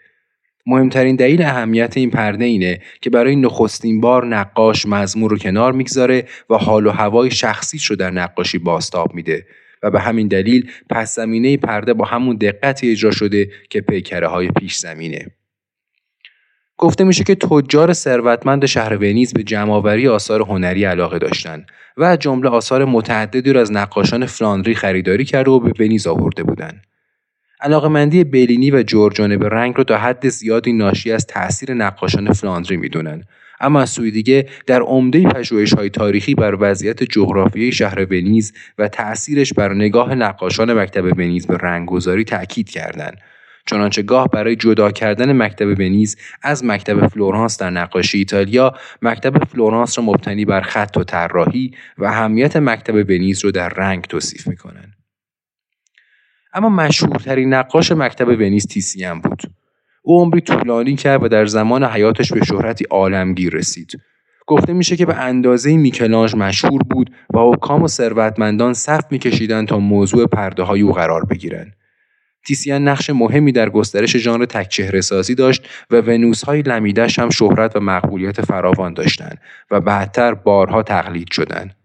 مهمترین 0.67 1.17
دلیل 1.17 1.43
اهمیت 1.43 1.97
این 1.97 2.11
پرده 2.11 2.45
اینه 2.45 2.81
که 3.01 3.11
برای 3.11 3.37
نخستین 3.37 4.01
بار 4.01 4.27
نقاش 4.27 4.87
مضمون 4.87 5.31
رو 5.31 5.39
کنار 5.39 5.73
می‌گذاره 5.73 6.25
و 6.51 6.55
حال 6.55 6.87
و 6.87 6.91
هوای 6.91 7.31
شخصیش 7.31 7.87
رو 7.87 7.97
در 7.97 8.11
نقاشی 8.11 8.59
باستاب 8.59 9.15
میده 9.15 9.47
و 9.83 9.91
به 9.91 10.01
همین 10.01 10.29
دلیل 10.29 10.71
پس 10.91 11.15
زمینه 11.15 11.57
پرده 11.57 11.95
با 11.95 12.05
همون 12.05 12.37
دقتی 12.37 12.91
اجرا 12.91 13.11
شده 13.11 13.51
که 13.71 13.81
پیکره 13.81 14.27
های 14.27 14.49
پیش 14.49 14.77
زمینه. 14.77 15.27
گفته 16.79 17.05
میشه 17.05 17.25
که 17.25 17.35
تجار 17.35 17.93
ثروتمند 17.93 18.67
شهر 18.67 18.97
ونیز 18.97 19.33
به 19.33 19.43
جمعآوری 19.43 20.09
آثار 20.09 20.43
هنری 20.43 20.85
علاقه 20.85 21.19
داشتند 21.19 21.67
و 21.97 22.17
جمله 22.17 22.49
آثار 22.49 22.85
متعددی 22.85 23.53
را 23.53 23.61
از 23.61 23.73
نقاشان 23.73 24.27
فلاندری 24.27 24.75
خریداری 24.75 25.25
کرده 25.25 25.51
و 25.51 25.61
به 25.61 25.85
ونیز 25.85 26.07
آورده 26.07 26.43
بودند. 26.43 26.83
علاقمندی 27.61 28.25
بلینی 28.25 28.71
و 28.71 28.83
جورجانه 28.83 29.37
به 29.37 29.49
رنگ 29.49 29.75
رو 29.77 29.85
تا 29.85 29.97
حد 29.99 30.29
زیادی 30.29 30.73
ناشی 30.73 31.13
از 31.13 31.27
تاثیر 31.27 31.75
نقاشان 31.75 32.33
فلاندری 32.33 32.77
می‌دونن 32.77 33.25
اما 33.61 33.81
از 33.81 33.91
سوی 33.91 34.11
دیگه 34.11 34.49
در 34.67 34.81
عمده 34.81 35.23
پژوهش 35.23 35.75
های 35.75 35.91
تاریخی 35.91 36.35
بر 36.35 36.57
وضعیت 36.61 37.03
جغرافیایی 37.03 37.73
شهر 37.73 38.07
ونیز 38.11 38.53
و 38.79 38.89
تأثیرش 38.89 39.53
بر 39.53 39.75
نگاه 39.75 40.15
نقاشان 40.15 40.73
مکتب 40.73 41.05
ونیز 41.05 41.47
به 41.47 41.57
رنگگذاری 41.57 42.25
تأکید 42.25 42.71
کردند 42.71 43.19
چنانچه 43.69 44.03
گاه 44.03 44.29
برای 44.29 44.57
جدا 44.57 44.91
کردن 44.91 45.33
مکتب 45.33 45.67
ونیز 45.67 46.17
از 46.43 46.65
مکتب 46.65 47.07
فلورانس 47.07 47.59
در 47.59 47.71
نقاشی 47.71 48.19
ایتالیا 48.19 48.75
مکتب 49.03 49.45
فلورانس 49.45 49.99
را 49.99 50.05
مبتنی 50.05 50.45
بر 50.45 50.61
خط 50.61 50.97
و 50.97 51.05
طراحی 51.05 51.71
و 51.99 52.05
اهمیت 52.05 52.57
مکتب 52.57 52.95
ونیز 52.95 53.45
رو 53.45 53.51
در 53.51 53.69
رنگ 53.69 54.05
توصیف 54.05 54.47
می‌کنند. 54.47 54.93
اما 56.55 56.69
مشهورترین 56.69 57.55
نقاش 57.55 57.93
مکتب 57.93 58.29
ونیز 58.29 58.67
تیسیان 58.67 59.21
بود. 59.21 59.43
او 60.03 60.21
عمری 60.21 60.41
طولانی 60.41 60.97
کرد 60.97 61.23
و 61.23 61.29
در 61.29 61.47
زمان 61.47 61.85
حیاتش 61.85 62.33
به 62.33 62.45
شهرتی 62.45 62.85
عالمگیر 62.91 63.53
رسید. 63.53 64.01
گفته 64.47 64.73
میشه 64.73 64.97
که 64.97 65.07
به 65.07 65.15
اندازه 65.15 65.77
میکلانج 65.77 66.35
مشهور 66.35 66.83
بود 66.83 67.11
و 67.35 67.39
حکام 67.39 67.83
و 67.83 67.89
ثروتمندان 67.89 68.75
صف 68.75 69.05
میکشیدند 69.11 69.69
تا 69.69 69.79
موضوع 69.79 70.27
پرده 70.27 70.63
های 70.63 70.81
او 70.81 70.93
قرار 70.93 71.25
بگیرند. 71.25 71.78
تیسیان 72.49 72.89
نقش 72.89 73.11
مهمی 73.11 73.53
در 73.53 73.71
گسترش 73.71 74.17
ژانر 74.17 74.45
تکچهره 74.45 75.01
سازی 75.01 75.35
داشت 75.35 75.69
و 75.91 75.97
ونوس 75.97 76.45
های 76.45 76.63
لمیدش 76.63 77.19
هم 77.19 77.31
شهرت 77.31 77.77
و 77.77 77.81
مقبولیت 77.81 78.41
فراوان 78.41 78.95
داشتند 78.95 79.39
و 79.71 79.81
بعدتر 79.81 80.35
بارها 80.35 80.83
تقلید 80.83 81.33
شدند. 81.33 81.77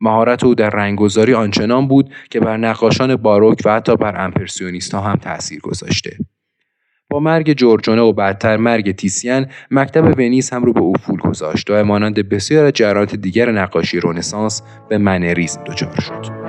مهارت 0.00 0.44
او 0.44 0.54
در 0.54 0.70
رنگگذاری 0.70 1.34
آنچنان 1.34 1.88
بود 1.88 2.14
که 2.30 2.40
بر 2.40 2.56
نقاشان 2.56 3.16
باروک 3.16 3.58
و 3.64 3.74
حتی 3.74 3.96
بر 3.96 4.24
امپرسیونیست 4.24 4.94
ها 4.94 5.00
هم 5.00 5.16
تاثیر 5.16 5.60
گذاشته. 5.60 6.16
با 7.10 7.20
مرگ 7.20 7.52
جورجونه 7.52 8.02
و 8.02 8.12
بعدتر 8.12 8.56
مرگ 8.56 8.96
تیسیان 8.96 9.46
مکتب 9.70 10.18
ونیز 10.18 10.50
هم 10.50 10.64
رو 10.64 10.72
به 10.72 10.82
افول 10.82 11.20
گذاشت 11.20 11.70
و 11.70 11.84
مانند 11.84 12.28
بسیار 12.28 12.72
از 12.98 13.08
دیگر 13.08 13.50
نقاشی 13.50 14.00
رونسانس 14.00 14.62
به 14.88 14.98
منریزم 14.98 15.64
دچار 15.64 16.00
شد. 16.00 16.43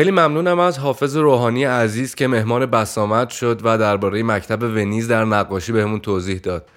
خیلی 0.00 0.10
ممنونم 0.10 0.58
از 0.58 0.78
حافظ 0.78 1.16
روحانی 1.16 1.64
عزیز 1.64 2.14
که 2.14 2.28
مهمان 2.28 2.66
بسامد 2.66 3.30
شد 3.30 3.60
و 3.64 3.78
درباره 3.78 4.22
مکتب 4.22 4.62
ونیز 4.62 5.08
در 5.08 5.24
نقاشی 5.24 5.72
بهمون 5.72 6.00
توضیح 6.00 6.38
داد. 6.38 6.68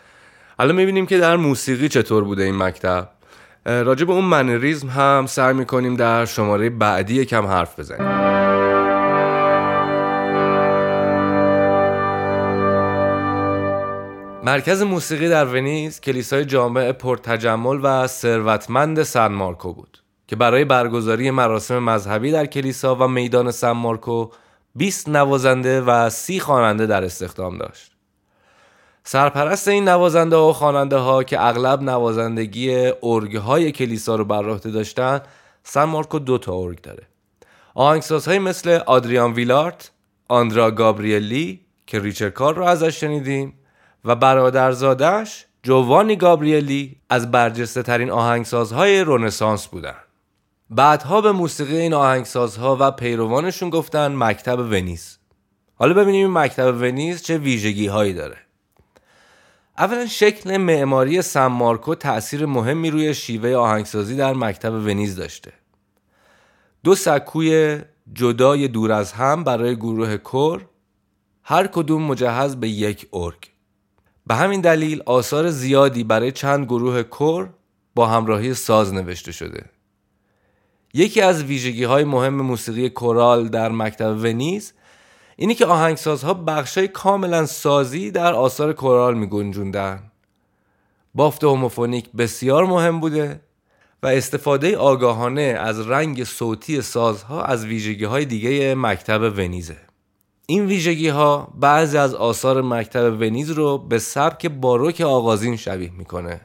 الان 0.59 0.75
می‌بینیم 0.75 1.05
که 1.05 1.17
در 1.17 1.35
موسیقی 1.35 1.89
چطور 1.89 2.23
بوده 2.23 2.43
این 2.43 2.57
مکتب. 2.57 3.09
راجع 3.65 4.05
به 4.05 4.13
اون 4.13 4.25
منریزم 4.25 4.87
هم 4.87 5.25
سعی 5.27 5.53
می‌کنیم 5.53 5.95
در 5.95 6.25
شماره 6.25 6.69
بعدی 6.69 7.25
کم 7.25 7.45
حرف 7.45 7.79
بزنیم. 7.79 8.07
مرکز 14.43 14.81
موسیقی 14.81 15.29
در 15.29 15.45
ونیز 15.45 16.01
کلیسای 16.01 16.45
جامع 16.45 16.91
پرتجمل 16.91 17.79
و 17.83 18.07
ثروتمند 18.07 19.03
سن 19.03 19.27
مارکو 19.27 19.73
بود. 19.73 20.02
که 20.33 20.37
برای 20.37 20.65
برگزاری 20.65 21.31
مراسم 21.31 21.79
مذهبی 21.79 22.31
در 22.31 22.45
کلیسا 22.45 22.95
و 22.95 23.07
میدان 23.07 23.51
سن 23.51 23.71
مارکو 23.71 24.29
20 24.75 25.09
نوازنده 25.09 25.81
و 25.81 26.09
30 26.09 26.39
خواننده 26.39 26.85
در 26.85 27.03
استخدام 27.03 27.57
داشت. 27.57 27.91
سرپرست 29.03 29.67
این 29.67 29.89
نوازنده 29.89 30.35
و 30.35 30.53
خواننده 30.53 30.97
ها 30.97 31.23
که 31.23 31.41
اغلب 31.41 31.81
نوازندگی 31.81 32.91
ارگ 33.03 33.35
های 33.35 33.71
کلیسا 33.71 34.15
رو 34.15 34.25
بر 34.25 34.49
عهده 34.49 34.71
داشتن 34.71 35.21
سن 35.63 35.83
مارکو 35.83 36.19
دو 36.19 36.37
تا 36.37 36.53
ارگ 36.53 36.81
داره 36.81 37.03
آهنگسازهایی 37.75 38.39
مثل 38.39 38.69
آدریان 38.69 39.33
ویلارت 39.33 39.91
آندرا 40.27 40.71
گابریلی 40.71 41.59
که 41.87 41.99
ریچر 41.99 42.29
کار 42.29 42.55
رو 42.55 42.63
ازش 42.63 42.99
شنیدیم 42.99 43.53
و 44.05 44.15
برادرزادش 44.15 45.45
جوانی 45.63 46.15
گابریلی 46.15 46.95
از 47.09 47.31
برجسته 47.31 47.83
ترین 47.83 48.11
آهنگسازهای 48.11 49.01
رونسانس 49.01 49.67
بودن 49.67 50.02
بعدها 50.75 51.21
به 51.21 51.31
موسیقی 51.31 51.77
این 51.77 51.93
آهنگسازها 51.93 52.77
و 52.79 52.91
پیروانشون 52.91 53.69
گفتن 53.69 54.15
مکتب 54.15 54.59
ونیز 54.59 55.17
حالا 55.75 55.93
ببینیم 55.93 56.35
این 56.35 56.43
مکتب 56.43 56.75
ونیز 56.81 57.21
چه 57.21 57.37
ویژگی 57.37 57.87
هایی 57.87 58.13
داره 58.13 58.37
اولا 59.77 60.05
شکل 60.05 60.57
معماری 60.57 61.21
سن 61.21 61.45
مارکو 61.45 61.95
تأثیر 61.95 62.45
مهمی 62.45 62.89
روی 62.89 63.13
شیوه 63.13 63.55
آهنگسازی 63.55 64.15
در 64.15 64.33
مکتب 64.33 64.73
ونیز 64.73 65.15
داشته. 65.15 65.53
دو 66.83 66.95
سکوی 66.95 67.81
جدای 68.13 68.67
دور 68.67 68.91
از 68.91 69.11
هم 69.11 69.43
برای 69.43 69.75
گروه 69.75 70.17
کور 70.17 70.65
هر 71.43 71.67
کدوم 71.67 72.03
مجهز 72.03 72.55
به 72.55 72.69
یک 72.69 73.07
ارگ. 73.13 73.49
به 74.27 74.35
همین 74.35 74.61
دلیل 74.61 75.03
آثار 75.05 75.49
زیادی 75.49 76.03
برای 76.03 76.31
چند 76.31 76.65
گروه 76.65 77.03
کور 77.03 77.49
با 77.95 78.07
همراهی 78.07 78.53
ساز 78.53 78.93
نوشته 78.93 79.31
شده. 79.31 79.72
یکی 80.93 81.21
از 81.21 81.43
ویژگی 81.43 81.83
های 81.83 82.03
مهم 82.03 82.33
موسیقی 82.33 82.89
کورال 82.89 83.47
در 83.47 83.69
مکتب 83.69 84.15
ونیز 84.17 84.73
اینی 85.35 85.55
که 85.55 85.65
آهنگسازها 85.65 86.33
بخشای 86.33 86.87
کاملا 86.87 87.45
سازی 87.45 88.11
در 88.11 88.33
آثار 88.33 88.73
کورال 88.73 89.17
می 89.17 89.27
گنجوندن. 89.27 90.11
بافت 91.15 91.43
هوموفونیک 91.43 92.11
بسیار 92.11 92.65
مهم 92.65 92.99
بوده 92.99 93.41
و 94.03 94.07
استفاده 94.07 94.77
آگاهانه 94.77 95.41
از 95.41 95.87
رنگ 95.87 96.23
صوتی 96.23 96.81
سازها 96.81 97.43
از 97.43 97.65
ویژگی 97.65 98.05
های 98.05 98.25
دیگه 98.25 98.75
مکتب 98.75 99.21
ونیزه. 99.37 99.77
این 100.45 100.65
ویژگی 100.65 101.07
ها 101.07 101.53
بعضی 101.59 101.97
از 101.97 102.15
آثار 102.15 102.61
مکتب 102.61 103.21
ونیز 103.21 103.51
رو 103.51 103.77
به 103.77 103.99
سبک 103.99 104.47
باروک 104.47 105.01
آغازین 105.01 105.55
شبیه 105.55 105.91
می‌کنه. 105.97 106.41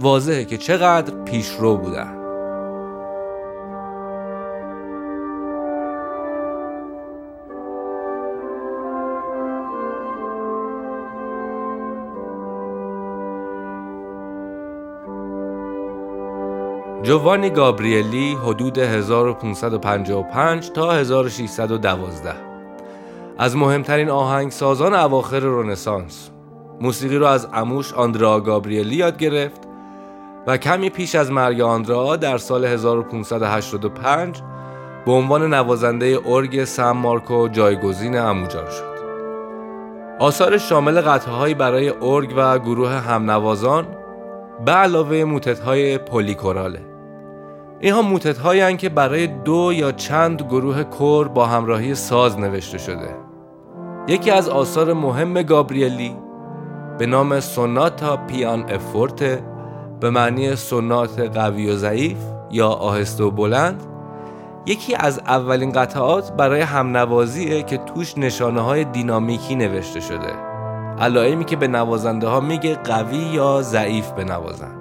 واضحه 0.00 0.44
که 0.44 0.56
چقدر 0.56 1.24
پیشرو 1.24 1.76
بودن. 1.76 2.17
جوانی 17.08 17.50
گابریلی 17.50 18.34
حدود 18.34 18.78
1555 18.78 20.70
تا 20.70 20.92
1612 20.92 22.34
از 23.38 23.56
مهمترین 23.56 24.10
آهنگسازان 24.10 24.94
اواخر 24.94 25.40
رنسانس 25.40 26.30
موسیقی 26.80 27.18
را 27.18 27.30
از 27.30 27.48
اموش 27.52 27.92
آندرا 27.92 28.40
گابریلی 28.40 28.96
یاد 28.96 29.18
گرفت 29.18 29.60
و 30.46 30.56
کمی 30.56 30.90
پیش 30.90 31.14
از 31.14 31.30
مرگ 31.30 31.60
آندرا 31.60 32.16
در 32.16 32.38
سال 32.38 32.64
1585 32.64 34.42
به 35.06 35.12
عنوان 35.12 35.54
نوازنده 35.54 36.20
ارگ 36.26 36.64
سم 36.64 36.92
مارکو 36.92 37.48
جایگزین 37.48 38.18
اموجان 38.18 38.70
شد. 38.70 38.98
آثار 40.18 40.58
شامل 40.58 41.00
قطعهایی 41.00 41.54
برای 41.54 41.92
ارگ 42.02 42.34
و 42.36 42.58
گروه 42.58 42.90
همنوازان 42.90 43.86
به 44.64 44.72
علاوه 44.72 45.24
موتت 45.24 45.60
های 45.60 45.98
پولیکوراله 45.98 46.87
اینها 47.80 48.02
موتت 48.02 48.38
هایی 48.38 48.76
که 48.76 48.88
برای 48.88 49.26
دو 49.26 49.72
یا 49.74 49.92
چند 49.92 50.42
گروه 50.42 50.82
کور 50.84 51.28
با 51.28 51.46
همراهی 51.46 51.94
ساز 51.94 52.38
نوشته 52.38 52.78
شده. 52.78 53.16
یکی 54.08 54.30
از 54.30 54.48
آثار 54.48 54.92
مهم 54.92 55.42
گابریلی 55.42 56.16
به 56.98 57.06
نام 57.06 57.40
سوناتا 57.40 58.16
پیان 58.16 58.70
افورت 58.70 59.42
به 60.00 60.10
معنی 60.10 60.56
سونات 60.56 61.20
قوی 61.20 61.70
و 61.70 61.76
ضعیف 61.76 62.18
یا 62.50 62.68
آهسته 62.68 63.24
و 63.24 63.30
بلند. 63.30 63.82
یکی 64.66 64.94
از 64.94 65.18
اولین 65.18 65.72
قطعات 65.72 66.32
برای 66.32 66.60
همنوازیه 66.60 67.62
که 67.62 67.76
توش 67.78 68.18
نشانه 68.18 68.60
های 68.60 68.84
دینامیکی 68.84 69.54
نوشته 69.54 70.00
شده. 70.00 70.32
علائمی 70.98 71.44
که 71.44 71.56
به 71.56 71.68
نوازنده 71.68 72.28
ها 72.28 72.40
میگه 72.40 72.74
قوی 72.74 73.18
یا 73.18 73.62
ضعیف 73.62 74.10
بنوازن. 74.10 74.77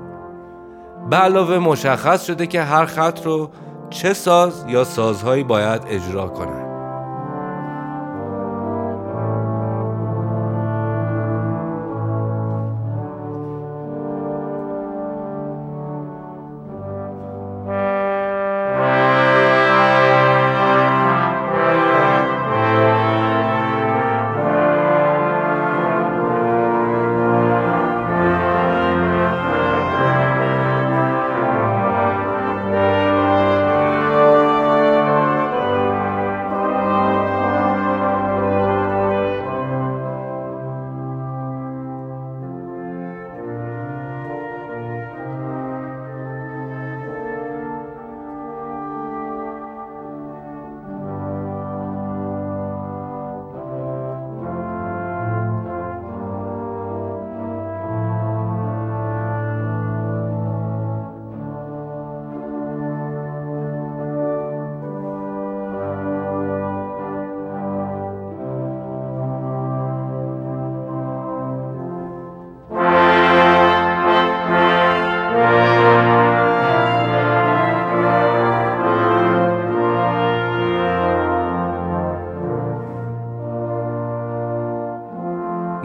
به 1.10 1.16
علاوه 1.16 1.60
مشخص 1.60 2.26
شده 2.26 2.48
که 2.48 2.62
هر 2.62 2.86
خط 2.86 3.26
رو 3.26 3.50
چه 3.90 4.14
ساز 4.14 4.66
یا 4.68 4.84
سازهایی 4.84 5.44
باید 5.44 5.82
اجرا 5.90 6.28
کنند. 6.28 6.67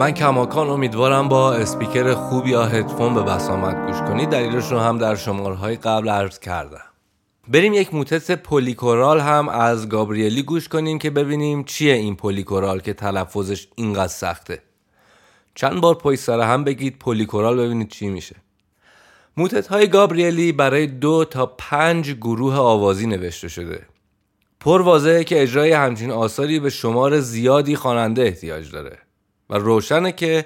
من 0.02 0.14
کماکان 0.14 0.68
امیدوارم 0.68 1.28
با 1.28 1.54
اسپیکر 1.54 2.14
خوب 2.14 2.46
یا 2.46 2.66
هدفون 2.66 3.14
به 3.14 3.22
بسامت 3.22 3.86
گوش 3.86 3.96
کنید 3.96 4.28
دلیلش 4.28 4.72
رو 4.72 4.78
هم 4.78 4.98
در 4.98 5.14
شمارهای 5.14 5.76
قبل 5.76 6.08
عرض 6.08 6.38
کردم. 6.38 6.84
بریم 7.48 7.72
یک 7.72 7.94
موتت 7.94 8.42
پولیکورال 8.42 9.20
هم 9.20 9.48
از 9.48 9.88
گابریلی 9.88 10.42
گوش 10.42 10.68
کنیم 10.68 10.98
که 10.98 11.10
ببینیم 11.10 11.64
چیه 11.64 11.94
این 11.94 12.16
پولیکورال 12.16 12.80
که 12.80 12.92
تلفظش 12.92 13.66
اینقدر 13.74 14.12
سخته. 14.12 14.62
چند 15.54 15.80
بار 15.80 15.94
پای 15.94 16.16
سر 16.16 16.40
هم 16.40 16.64
بگید 16.64 16.98
پولیکورال 16.98 17.58
ببینید 17.58 17.88
چی 17.88 18.08
میشه. 18.08 18.36
موتت 19.36 19.66
های 19.66 19.86
گابریلی 19.86 20.52
برای 20.52 20.86
دو 20.86 21.24
تا 21.24 21.46
پنج 21.46 22.12
گروه 22.12 22.54
آوازی 22.54 23.06
نوشته 23.06 23.48
شده. 23.48 23.86
پر 24.60 24.82
واضحه 24.82 25.24
که 25.24 25.42
اجرای 25.42 25.72
همچین 25.72 26.10
آثاری 26.10 26.60
به 26.60 26.70
شمار 26.70 27.20
زیادی 27.20 27.76
خواننده 27.76 28.22
احتیاج 28.22 28.70
داره. 28.70 28.98
و 29.52 29.58
روشنه 29.58 30.12
که 30.12 30.44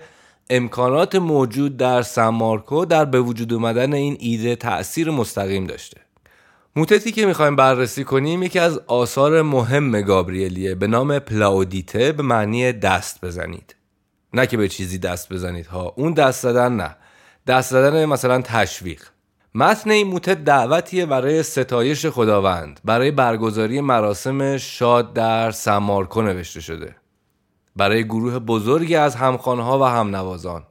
امکانات 0.50 1.14
موجود 1.14 1.76
در 1.76 2.02
سمارکو 2.02 2.84
در 2.84 3.04
به 3.04 3.20
وجود 3.20 3.52
اومدن 3.52 3.92
این 3.92 4.16
ایده 4.20 4.57
تأثیر 4.57 5.11
مستقیم 5.11 5.66
داشته. 5.66 6.00
موتتی 6.76 7.12
که 7.12 7.26
می‌خوایم 7.26 7.57
بررسی 7.57 8.04
کنیم 8.04 8.42
یکی 8.42 8.59
از 8.59 8.80
آثار 8.86 9.42
مهم 9.42 10.00
گابریلیه 10.00 10.74
به 10.74 10.86
نام 10.86 11.18
پلاودیته 11.18 12.12
به 12.12 12.22
معنی 12.22 12.72
دست 12.72 13.24
بزنید. 13.24 13.76
نه 14.34 14.46
که 14.46 14.57
به 14.57 14.68
چیزی 14.68 14.98
دست 14.98 15.32
بزنید 15.32 15.66
ها 15.66 15.94
اون 15.96 16.12
دست 16.12 16.42
زدن 16.42 16.76
نه. 16.76 16.96
دست 17.46 17.70
زدن 17.70 18.04
مثلا 18.04 18.40
تشویق. 18.42 19.02
متن 19.54 19.90
این 19.90 20.07
موتت 20.07 20.44
دعوتیه 20.44 21.07
برای 21.07 21.42
ستایش 21.42 22.07
خداوند 22.07 22.80
برای 22.84 23.11
برگزاری 23.11 23.80
مراسم 23.80 24.57
شاد 24.57 25.12
در 25.12 25.50
سمارکو 25.50 26.22
نوشته 26.22 26.61
شده. 26.61 26.96
برای 27.76 28.04
گروه 28.04 28.38
بزرگی 28.38 28.96
از 28.96 29.14
همخانها 29.14 29.78
و 29.78 29.82
همنوازان. 29.84 30.62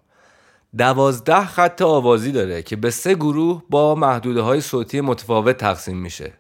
دوازده 0.78 1.46
خط 1.46 1.82
آوازی 1.82 2.32
داره 2.32 2.62
که 2.64 2.76
به 2.76 2.92
سه 2.92 3.16
گروه 3.16 3.64
با 3.70 3.96
محدوده 3.96 4.42
های 4.42 4.62
صوتی 4.62 5.02
متفاوت 5.02 5.58
تقسیم 5.58 5.98
میشه. 5.98 6.34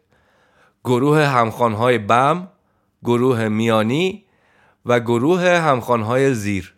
گروه 0.83 1.21
همخانهای 1.21 1.97
بم، 1.97 2.47
گروه 3.03 3.47
میانی 3.47 4.25
و 4.85 4.99
گروه 4.99 5.41
همخانهای 5.41 6.33
زیر. 6.33 6.73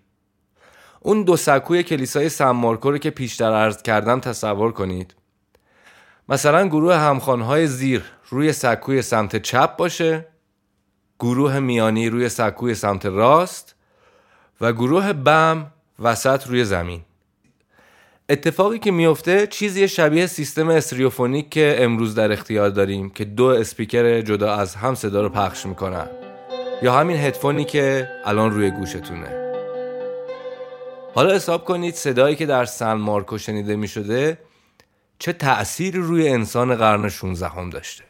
اون 1.00 1.24
دو 1.24 1.38
سکوی 1.38 1.84
کلیسای 1.84 2.30
سمارکو 2.30 2.92
رو 2.92 2.98
که 2.98 3.10
پیشتر 3.10 3.54
عرض 3.54 3.82
کردم 3.82 4.20
تصور 4.20 4.72
کنید. 4.72 5.16
مثلا 6.30 6.68
گروه 6.68 6.96
همخانهای 6.96 7.68
زیر 7.68 8.04
روی 8.30 8.54
سکوی 8.54 9.02
سمت 9.02 9.42
چپ 9.42 9.76
باشه. 9.76 10.28
گروه 11.20 11.60
میانی 11.60 12.10
روی 12.10 12.30
سکوی 12.30 12.76
سمت 12.76 13.06
راست. 13.06 13.77
و 14.62 14.74
گروه 14.74 15.14
بم 15.14 15.72
وسط 16.00 16.48
روی 16.48 16.66
زمین. 16.66 17.02
اتفاقی 18.30 18.80
که 18.80 18.92
میفته 18.92 19.48
چیزی 19.48 19.88
شبیه 19.88 20.28
سیستم 20.28 20.70
استریوفونیک 20.70 21.50
که 21.50 21.76
امروز 21.80 22.16
در 22.16 22.32
اختیار 22.32 22.70
داریم 22.70 23.10
که 23.10 23.26
دو 23.26 23.46
اسپیکر 23.46 24.22
جدا 24.22 24.54
از 24.54 24.76
هم 24.76 24.96
صدا 24.96 25.22
رو 25.22 25.30
پخش 25.30 25.66
می‌کنن. 25.66 26.08
یا 26.82 26.94
همین 26.94 27.18
هدفونی 27.18 27.66
که 27.66 28.10
الان 28.26 28.52
روی 28.52 28.72
گوشتونه. 28.72 29.48
حالا 31.16 31.36
حساب 31.36 31.66
کنید 31.66 31.96
صدایی 31.96 32.36
که 32.36 32.46
در 32.46 32.66
سن 32.66 32.94
مارکو 32.94 33.38
شنیده 33.38 33.76
می 33.76 33.88
شده 33.88 34.38
چه 35.20 35.34
تأثیری 35.34 36.00
روی 36.00 36.30
انسان 36.30 36.76
قرن 36.76 37.10
16 37.10 37.48
هم 37.48 37.70
داشته. 37.70 38.04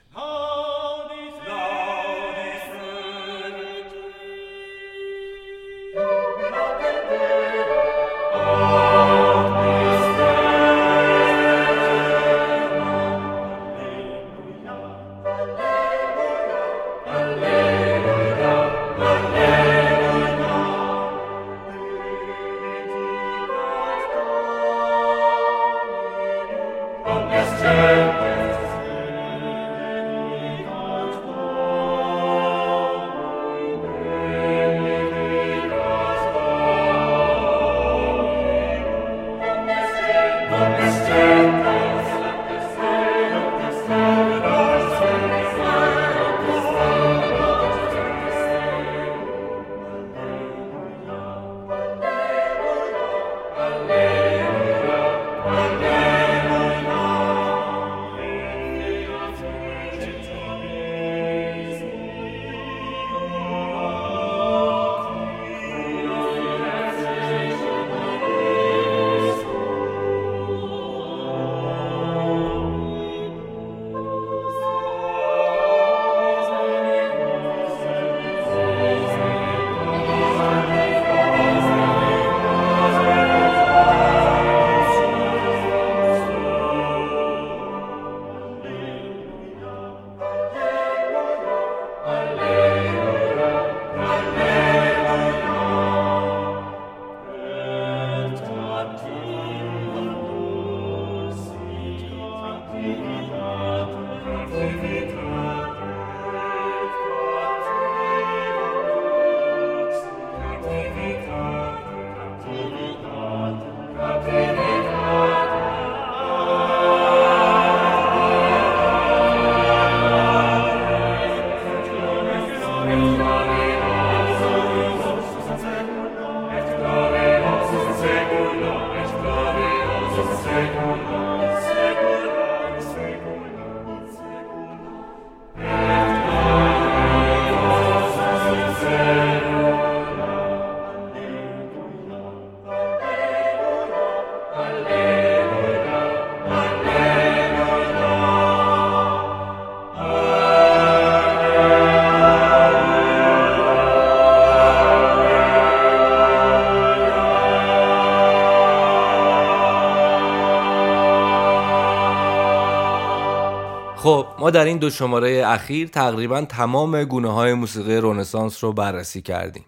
خب 164.18 164.28
ما 164.40 164.50
در 164.50 164.66
این 164.66 164.78
دو 164.78 164.90
شماره 164.90 165.44
اخیر 165.48 165.88
تقریبا 165.88 166.42
تمام 166.42 167.04
گونه 167.04 167.34
های 167.34 167.54
موسیقی 167.54 167.98
رونسانس 167.98 168.64
رو 168.64 168.74
بررسی 168.74 169.22
کردیم. 169.22 169.66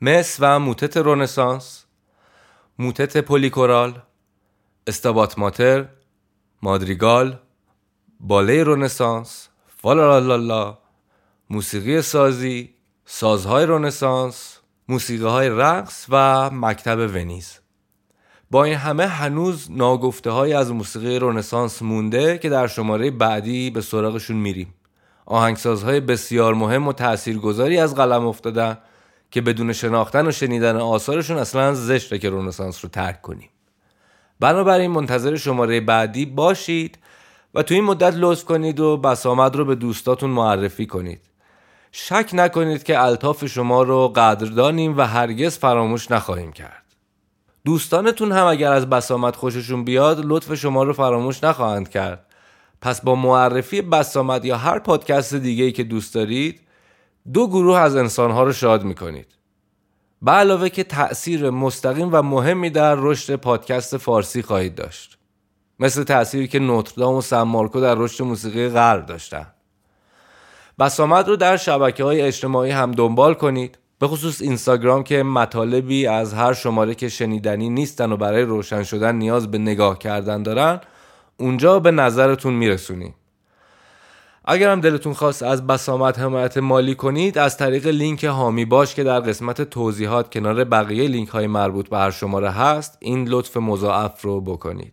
مس 0.00 0.36
و 0.40 0.58
موتت 0.58 0.96
رونسانس 0.96 1.84
موتت 2.78 3.16
پولیکورال 3.16 4.02
استابات 4.86 5.38
ماتر 5.38 5.88
مادریگال 6.62 7.38
باله 8.20 8.62
رونسانس 8.62 9.48
فالالالا 9.82 10.78
موسیقی 11.50 12.02
سازی 12.02 12.74
سازهای 13.04 13.66
رونسانس 13.66 14.58
موسیقی 14.88 15.24
های 15.24 15.48
رقص 15.48 16.06
و 16.08 16.50
مکتب 16.50 16.98
ونیز. 16.98 17.58
با 18.50 18.64
این 18.64 18.74
همه 18.74 19.06
هنوز 19.06 19.70
ناگفته 19.70 20.30
های 20.30 20.52
از 20.52 20.72
موسیقی 20.72 21.18
رونسانس 21.18 21.82
مونده 21.82 22.38
که 22.38 22.48
در 22.48 22.66
شماره 22.66 23.10
بعدی 23.10 23.70
به 23.70 23.80
سراغشون 23.80 24.36
میریم. 24.36 24.74
آهنگسازهای 25.26 26.00
بسیار 26.00 26.54
مهم 26.54 26.88
و 26.88 26.92
تاثیرگذاری 26.92 27.78
از 27.78 27.94
قلم 27.94 28.26
افتادن 28.26 28.78
که 29.30 29.40
بدون 29.40 29.72
شناختن 29.72 30.26
و 30.26 30.30
شنیدن 30.30 30.76
آثارشون 30.76 31.36
اصلا 31.36 31.74
زشته 31.74 32.18
که 32.18 32.30
رونسانس 32.30 32.84
رو 32.84 32.90
ترک 32.90 33.22
کنیم. 33.22 33.48
بنابراین 34.40 34.90
منتظر 34.90 35.36
شماره 35.36 35.80
بعدی 35.80 36.26
باشید 36.26 36.98
و 37.54 37.62
تو 37.62 37.74
این 37.74 37.84
مدت 37.84 38.14
لطف 38.16 38.44
کنید 38.44 38.80
و 38.80 38.96
بسامد 38.96 39.56
رو 39.56 39.64
به 39.64 39.74
دوستاتون 39.74 40.30
معرفی 40.30 40.86
کنید. 40.86 41.20
شک 41.92 42.30
نکنید 42.32 42.82
که 42.82 43.02
الطاف 43.02 43.46
شما 43.46 43.82
رو 43.82 44.08
قدردانیم 44.08 44.98
و 44.98 45.02
هرگز 45.02 45.58
فراموش 45.58 46.10
نخواهیم 46.10 46.52
کرد. 46.52 46.79
دوستانتون 47.64 48.32
هم 48.32 48.46
اگر 48.46 48.72
از 48.72 48.90
بسامت 48.90 49.36
خوششون 49.36 49.84
بیاد 49.84 50.20
لطف 50.24 50.54
شما 50.54 50.82
رو 50.82 50.92
فراموش 50.92 51.44
نخواهند 51.44 51.88
کرد. 51.88 52.26
پس 52.80 53.00
با 53.00 53.14
معرفی 53.14 53.82
بسامت 53.82 54.44
یا 54.44 54.56
هر 54.56 54.78
پادکست 54.78 55.34
دیگه 55.34 55.72
که 55.72 55.84
دوست 55.84 56.14
دارید 56.14 56.60
دو 57.32 57.48
گروه 57.48 57.78
از 57.78 57.96
انسانها 57.96 58.42
رو 58.42 58.52
شاد 58.52 58.82
می‌کنید. 58.82 59.26
به 60.22 60.32
علاوه 60.32 60.68
که 60.68 60.84
تأثیر 60.84 61.50
مستقیم 61.50 62.08
و 62.12 62.22
مهمی 62.22 62.70
در 62.70 62.94
رشد 62.94 63.36
پادکست 63.36 63.96
فارسی 63.96 64.42
خواهید 64.42 64.74
داشت. 64.74 65.18
مثل 65.78 66.04
تأثیری 66.04 66.48
که 66.48 66.58
نوتردام 66.58 67.14
و 67.14 67.20
سن 67.20 67.42
مارکو 67.42 67.80
در 67.80 67.94
رشد 67.94 68.24
موسیقی 68.24 68.68
غرب 68.68 69.06
داشتن. 69.06 69.46
بسامد 70.78 71.28
رو 71.28 71.36
در 71.36 71.56
شبکه 71.56 72.04
های 72.04 72.20
اجتماعی 72.20 72.70
هم 72.70 72.92
دنبال 72.92 73.34
کنید. 73.34 73.78
به 74.00 74.08
خصوص 74.08 74.42
اینستاگرام 74.42 75.02
که 75.02 75.22
مطالبی 75.22 76.06
از 76.06 76.34
هر 76.34 76.52
شماره 76.52 76.94
که 76.94 77.08
شنیدنی 77.08 77.70
نیستن 77.70 78.12
و 78.12 78.16
برای 78.16 78.42
روشن 78.42 78.82
شدن 78.82 79.14
نیاز 79.14 79.50
به 79.50 79.58
نگاه 79.58 79.98
کردن 79.98 80.42
دارن 80.42 80.80
اونجا 81.36 81.78
به 81.78 81.90
نظرتون 81.90 82.54
میرسونیم 82.54 83.14
اگر 84.44 84.72
هم 84.72 84.80
دلتون 84.80 85.12
خواست 85.12 85.42
از 85.42 85.66
بسامت 85.66 86.18
حمایت 86.18 86.58
مالی 86.58 86.94
کنید 86.94 87.38
از 87.38 87.56
طریق 87.56 87.86
لینک 87.86 88.24
هامی 88.24 88.64
باش 88.64 88.94
که 88.94 89.04
در 89.04 89.20
قسمت 89.20 89.62
توضیحات 89.62 90.32
کنار 90.32 90.64
بقیه 90.64 91.08
لینک 91.08 91.28
های 91.28 91.46
مربوط 91.46 91.88
به 91.88 91.98
هر 91.98 92.10
شماره 92.10 92.50
هست 92.50 92.98
این 93.00 93.28
لطف 93.28 93.56
مضاعف 93.56 94.22
رو 94.22 94.40
بکنید. 94.40 94.92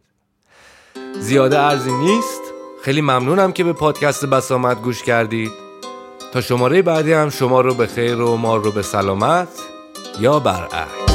زیاده 1.20 1.60
ارزی 1.60 1.92
نیست؟ 1.92 2.42
خیلی 2.84 3.02
ممنونم 3.02 3.52
که 3.52 3.64
به 3.64 3.74
پادکست 3.74 4.26
بسامت 4.26 4.82
گوش 4.82 5.04
کردید. 5.04 5.67
تا 6.32 6.42
شماره 6.42 6.82
بعدی 6.82 7.14
هم 7.14 7.30
شما 7.30 7.62
رو 7.62 7.74
به 7.74 7.88
خیر 7.88 8.22
و 8.22 8.38
ما 8.38 8.56
رو 8.56 8.72
به 8.72 8.82
سلامت 8.82 9.48
یا 10.20 10.40
برعکس. 10.40 11.07